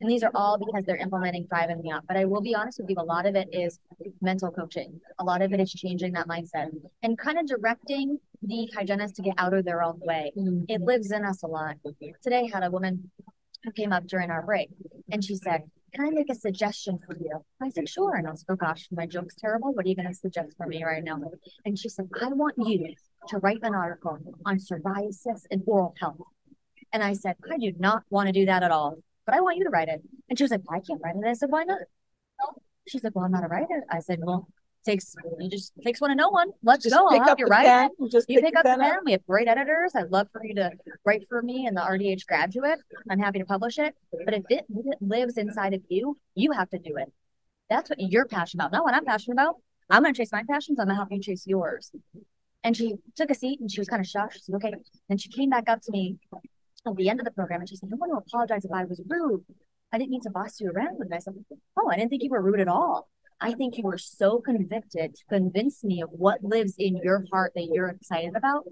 And 0.00 0.10
these 0.10 0.22
are 0.22 0.30
all 0.34 0.58
because 0.58 0.84
they're 0.84 0.96
implementing 0.96 1.46
Thrive 1.46 1.68
in 1.68 1.82
the 1.82 1.92
Op. 1.92 2.06
But 2.08 2.16
I 2.16 2.24
will 2.24 2.40
be 2.40 2.54
honest 2.54 2.80
with 2.80 2.88
you, 2.88 2.96
a 2.98 3.04
lot 3.04 3.26
of 3.26 3.36
it 3.36 3.48
is 3.52 3.78
mental 4.22 4.50
coaching. 4.50 4.98
A 5.18 5.24
lot 5.24 5.42
of 5.42 5.52
it 5.52 5.60
is 5.60 5.70
changing 5.70 6.12
that 6.14 6.26
mindset 6.26 6.70
and 7.02 7.18
kind 7.18 7.38
of 7.38 7.46
directing 7.46 8.18
the 8.42 8.68
hygienists 8.74 9.12
to 9.12 9.22
get 9.22 9.34
out 9.36 9.52
of 9.52 9.66
their 9.66 9.82
own 9.82 10.00
way. 10.00 10.32
Mm-hmm. 10.36 10.64
It 10.68 10.80
lives 10.80 11.12
in 11.12 11.24
us 11.24 11.42
a 11.42 11.46
lot. 11.46 11.76
Today 12.22 12.48
I 12.50 12.54
had 12.54 12.64
a 12.64 12.70
woman 12.70 13.10
who 13.64 13.72
came 13.72 13.92
up 13.92 14.06
during 14.06 14.30
our 14.30 14.42
break 14.42 14.70
and 15.10 15.24
she 15.24 15.34
said, 15.36 15.62
Can 15.94 16.06
I 16.06 16.10
make 16.10 16.30
a 16.30 16.34
suggestion 16.34 16.98
for 17.04 17.16
you? 17.16 17.44
I 17.62 17.70
said, 17.70 17.88
Sure. 17.88 18.14
And 18.14 18.26
I 18.26 18.30
was 18.30 18.44
like, 18.48 18.54
Oh 18.54 18.66
gosh, 18.66 18.88
my 18.90 19.06
joke's 19.06 19.34
terrible. 19.34 19.72
What 19.72 19.84
are 19.84 19.88
you 19.88 19.96
going 19.96 20.08
to 20.08 20.14
suggest 20.14 20.56
for 20.56 20.66
me 20.66 20.84
right 20.84 21.04
now? 21.04 21.20
And 21.64 21.78
she 21.78 21.88
said, 21.88 22.08
I 22.20 22.28
want 22.28 22.54
you 22.58 22.94
to 23.28 23.38
write 23.38 23.58
an 23.62 23.74
article 23.74 24.18
on 24.46 24.58
psoriasis 24.58 25.42
and 25.50 25.62
oral 25.66 25.94
health. 26.00 26.18
And 26.92 27.02
I 27.02 27.12
said, 27.12 27.36
I 27.50 27.58
do 27.58 27.72
not 27.78 28.02
want 28.10 28.26
to 28.26 28.32
do 28.32 28.46
that 28.46 28.62
at 28.62 28.70
all, 28.70 28.96
but 29.26 29.34
I 29.34 29.40
want 29.40 29.58
you 29.58 29.64
to 29.64 29.70
write 29.70 29.88
it. 29.88 30.02
And 30.28 30.38
she 30.38 30.44
was 30.44 30.50
like, 30.50 30.62
I 30.70 30.80
can't 30.80 31.00
write 31.02 31.16
it. 31.16 31.26
I 31.26 31.34
said, 31.34 31.50
Why 31.50 31.64
not? 31.64 31.78
She 32.88 32.98
said, 32.98 33.12
Well, 33.14 33.24
I'm 33.24 33.32
not 33.32 33.44
a 33.44 33.48
writer. 33.48 33.84
I 33.90 34.00
said, 34.00 34.20
Well, 34.22 34.48
takes 34.84 35.14
you 35.38 35.48
just 35.50 35.72
takes 35.82 36.00
one 36.00 36.10
to 36.10 36.16
know 36.16 36.30
one. 36.30 36.50
Let's 36.62 36.84
Just 36.84 36.94
go. 36.94 37.06
I'll 37.06 37.10
pick 37.18 37.26
up 37.28 37.38
you 37.38 37.44
the 37.46 37.50
write 37.50 37.66
pen. 37.66 37.90
it. 37.98 38.10
Just 38.10 38.30
You 38.30 38.40
pick 38.40 38.56
up 38.56 38.64
the 38.64 38.70
pen 38.70 38.80
pen. 38.80 38.98
We 39.04 39.12
have 39.12 39.26
great 39.26 39.48
editors. 39.48 39.92
I'd 39.94 40.10
love 40.10 40.28
for 40.32 40.44
you 40.44 40.54
to 40.56 40.70
write 41.04 41.26
for 41.28 41.42
me 41.42 41.66
and 41.66 41.76
the 41.76 41.82
RDH 41.82 42.26
graduate. 42.26 42.78
I'm 43.10 43.18
happy 43.18 43.38
to 43.40 43.44
publish 43.44 43.78
it. 43.78 43.94
But 44.24 44.34
if 44.34 44.44
it, 44.48 44.64
if 44.68 44.86
it 44.86 44.98
lives 45.00 45.36
inside 45.36 45.74
of 45.74 45.82
you, 45.88 46.16
you 46.34 46.52
have 46.52 46.70
to 46.70 46.78
do 46.78 46.96
it. 46.96 47.12
That's 47.68 47.90
what 47.90 48.00
you're 48.00 48.26
passionate 48.26 48.64
about, 48.64 48.72
not 48.72 48.84
what 48.84 48.94
I'm 48.94 49.04
passionate 49.04 49.34
about. 49.34 49.56
I'm 49.88 50.02
gonna 50.02 50.14
chase 50.14 50.32
my 50.32 50.42
passions. 50.48 50.78
I'm 50.78 50.86
gonna 50.86 50.96
help 50.96 51.08
you 51.10 51.20
chase 51.20 51.46
yours. 51.46 51.90
And 52.64 52.76
she 52.76 52.94
took 53.16 53.30
a 53.30 53.34
seat 53.34 53.60
and 53.60 53.70
she 53.70 53.80
was 53.80 53.88
kind 53.88 54.00
of 54.00 54.06
shocked. 54.06 54.34
She 54.34 54.40
said, 54.40 54.54
okay. 54.56 54.74
Then 55.08 55.18
she 55.18 55.28
came 55.30 55.50
back 55.50 55.68
up 55.68 55.80
to 55.82 55.92
me 55.92 56.16
at 56.86 56.96
the 56.96 57.08
end 57.08 57.20
of 57.20 57.24
the 57.24 57.30
program 57.32 57.60
and 57.60 57.68
she 57.68 57.76
said, 57.76 57.90
I 57.92 57.96
want 57.96 58.12
to 58.12 58.18
apologize 58.18 58.64
if 58.64 58.72
I 58.72 58.84
was 58.84 59.00
rude. 59.08 59.44
I 59.92 59.98
didn't 59.98 60.10
mean 60.10 60.20
to 60.22 60.30
boss 60.30 60.60
you 60.60 60.70
around. 60.70 60.98
And 61.00 61.12
I 61.12 61.18
said, 61.18 61.34
Oh, 61.76 61.88
I 61.90 61.96
didn't 61.96 62.10
think 62.10 62.22
you 62.22 62.30
were 62.30 62.40
rude 62.42 62.60
at 62.60 62.68
all. 62.68 63.08
I 63.40 63.52
think 63.54 63.76
you 63.78 63.84
were 63.84 63.98
so 63.98 64.38
convicted 64.38 65.14
to 65.14 65.24
convince 65.28 65.82
me 65.82 66.02
of 66.02 66.10
what 66.10 66.44
lives 66.44 66.74
in 66.78 66.96
your 66.96 67.24
heart 67.32 67.52
that 67.54 67.68
you're 67.72 67.88
excited 67.88 68.36
about. 68.36 68.64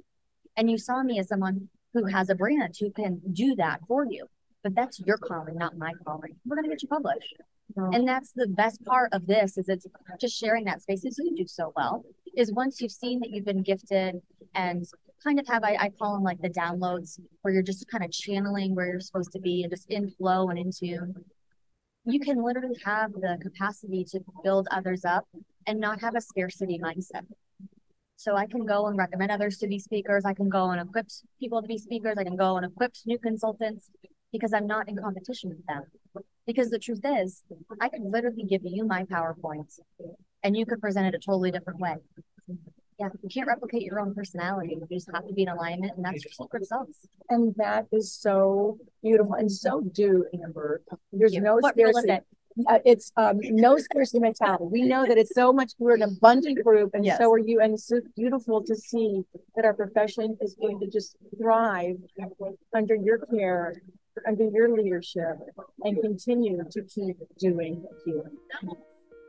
And 0.56 0.70
you 0.70 0.76
saw 0.76 1.02
me 1.02 1.18
as 1.18 1.28
someone 1.28 1.68
who 1.94 2.04
has 2.06 2.28
a 2.28 2.34
brand 2.34 2.74
who 2.78 2.90
can 2.90 3.20
do 3.32 3.54
that 3.56 3.80
for 3.88 4.04
you. 4.04 4.26
But 4.62 4.74
that's 4.74 5.00
your 5.00 5.16
calling, 5.16 5.56
not 5.56 5.78
my 5.78 5.92
calling. 6.04 6.36
We're 6.44 6.56
gonna 6.56 6.68
get 6.68 6.82
you 6.82 6.88
published. 6.88 7.34
And 7.76 8.08
that's 8.08 8.32
the 8.32 8.48
best 8.48 8.84
part 8.84 9.12
of 9.12 9.26
this 9.26 9.56
is 9.56 9.68
it's 9.68 9.86
just 10.20 10.36
sharing 10.36 10.64
that 10.64 10.82
space. 10.82 11.02
So 11.02 11.22
you 11.22 11.36
do 11.36 11.46
so 11.46 11.72
well 11.76 12.04
is 12.36 12.52
once 12.52 12.80
you've 12.80 12.92
seen 12.92 13.20
that 13.20 13.30
you've 13.30 13.44
been 13.44 13.62
gifted 13.62 14.20
and 14.54 14.86
kind 15.22 15.38
of 15.38 15.46
have 15.48 15.64
I, 15.64 15.76
I 15.78 15.90
call 15.90 16.14
them 16.14 16.22
like 16.22 16.40
the 16.40 16.48
downloads 16.48 17.20
where 17.42 17.52
you're 17.52 17.62
just 17.62 17.86
kind 17.88 18.04
of 18.04 18.10
channeling 18.10 18.74
where 18.74 18.86
you're 18.86 19.00
supposed 19.00 19.32
to 19.32 19.40
be 19.40 19.62
and 19.62 19.72
just 19.72 19.88
in 19.90 20.10
flow 20.10 20.48
and 20.48 20.58
in 20.58 20.70
tune 20.72 21.14
you 22.08 22.20
can 22.20 22.42
literally 22.42 22.78
have 22.84 23.12
the 23.12 23.38
capacity 23.40 24.04
to 24.04 24.20
build 24.42 24.66
others 24.70 25.04
up 25.04 25.26
and 25.66 25.78
not 25.78 26.00
have 26.00 26.14
a 26.16 26.20
scarcity 26.20 26.78
mindset. 26.82 27.26
So 28.16 28.34
I 28.34 28.46
can 28.46 28.64
go 28.66 28.86
and 28.86 28.96
recommend 28.98 29.30
others 29.30 29.58
to 29.58 29.68
be 29.68 29.78
speakers. 29.78 30.24
I 30.24 30.34
can 30.34 30.48
go 30.48 30.70
and 30.70 30.80
equip 30.80 31.06
people 31.38 31.62
to 31.62 31.68
be 31.68 31.78
speakers. 31.78 32.16
I 32.18 32.24
can 32.24 32.36
go 32.36 32.56
and 32.56 32.66
equip 32.66 32.94
new 33.06 33.18
consultants 33.18 33.90
because 34.32 34.52
I'm 34.52 34.66
not 34.66 34.88
in 34.88 34.96
competition 34.96 35.50
with 35.50 35.64
them. 35.66 35.82
Because 36.46 36.70
the 36.70 36.78
truth 36.78 37.02
is, 37.04 37.42
I 37.80 37.88
could 37.88 38.02
literally 38.02 38.44
give 38.44 38.62
you 38.64 38.86
my 38.86 39.04
PowerPoint 39.04 39.78
and 40.42 40.56
you 40.56 40.66
could 40.66 40.80
present 40.80 41.06
it 41.06 41.14
a 41.14 41.18
totally 41.18 41.50
different 41.50 41.78
way. 41.78 41.96
Yeah, 42.98 43.08
you 43.22 43.28
can't 43.28 43.46
replicate 43.46 43.82
your 43.82 44.00
own 44.00 44.12
personality. 44.14 44.76
You 44.80 44.86
just 44.90 45.08
have 45.14 45.26
to 45.28 45.32
be 45.32 45.42
in 45.42 45.48
alignment, 45.48 45.92
and 45.96 46.04
that's 46.04 46.24
your 46.24 46.32
secret 46.32 46.66
sauce. 46.66 47.06
And 47.28 47.54
that 47.56 47.86
is 47.92 48.12
so 48.12 48.78
beautiful 49.02 49.34
and 49.34 49.50
so 49.50 49.82
DeW, 49.82 50.24
Amber. 50.42 50.82
There's 51.12 51.34
no 51.34 51.56
What 51.56 51.76
rule 51.76 51.90
is 51.90 51.96
scarcity. 52.02 52.26
Uh, 52.66 52.80
it's 52.84 53.12
um 53.16 53.38
no 53.40 53.78
scarcity 53.78 54.18
mentality. 54.18 54.64
We 54.64 54.82
know 54.82 55.06
that 55.06 55.16
it's 55.16 55.32
so 55.32 55.52
much, 55.52 55.74
we're 55.78 55.94
an 55.94 56.02
abundant 56.02 56.64
group 56.64 56.90
and 56.92 57.04
Yes. 57.04 57.18
so 57.18 57.30
are 57.30 57.38
you. 57.38 57.60
And 57.60 57.74
it's 57.74 57.86
so 57.86 58.00
beautiful 58.16 58.64
to 58.64 58.74
see 58.74 59.22
that 59.54 59.64
our 59.64 59.74
profession 59.74 60.36
is 60.40 60.56
going 60.56 60.80
to 60.80 60.88
just 60.88 61.16
thrive 61.40 61.98
under 62.74 62.96
your 62.96 63.18
care, 63.18 63.80
under 64.26 64.48
your 64.48 64.76
leadership 64.76 65.36
and 65.84 66.02
continue 66.02 66.64
to 66.68 66.82
keep 66.82 67.16
doing 67.38 67.84
you. 68.04 68.24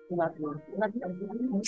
Love 0.09 0.31
you. 0.39 0.59
Love 0.75 0.91
you. 0.95 1.61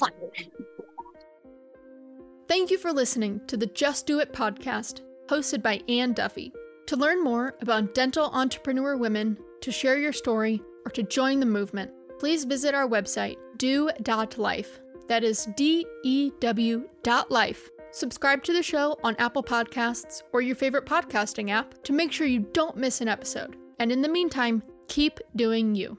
Thank 2.51 2.69
you 2.69 2.77
for 2.77 2.91
listening 2.91 3.39
to 3.47 3.55
the 3.55 3.67
Just 3.67 4.07
DeW 4.07 4.19
It 4.19 4.33
podcast, 4.33 5.03
hosted 5.27 5.63
by 5.63 5.79
Anne 5.87 6.11
Duffy. 6.11 6.51
To 6.87 6.97
learn 6.97 7.23
more 7.23 7.55
about 7.61 7.93
dental 7.93 8.25
entrepreneur 8.25 8.97
women, 8.97 9.37
to 9.61 9.71
share 9.71 9.97
your 9.97 10.11
story, 10.11 10.61
or 10.85 10.91
to 10.91 11.01
join 11.01 11.39
the 11.39 11.45
movement, 11.45 11.91
please 12.19 12.43
visit 12.43 12.75
our 12.75 12.89
website, 12.89 13.37
dew.life. 13.55 14.81
That 15.07 15.23
is 15.23 15.47
D 15.55 15.85
E 16.03 16.31
W 16.41 16.89
dot 17.03 17.31
life. 17.31 17.69
Subscribe 17.91 18.43
to 18.43 18.51
the 18.51 18.61
show 18.61 18.97
on 19.01 19.15
Apple 19.15 19.43
Podcasts 19.43 20.21
or 20.33 20.41
your 20.41 20.57
favorite 20.57 20.85
podcasting 20.85 21.51
app 21.51 21.81
to 21.83 21.93
make 21.93 22.11
sure 22.11 22.27
you 22.27 22.45
don't 22.51 22.75
miss 22.75 22.99
an 22.99 23.07
episode. 23.07 23.55
And 23.79 23.93
in 23.93 24.01
the 24.01 24.09
meantime, 24.09 24.61
keep 24.89 25.21
doing 25.37 25.73
you. 25.73 25.97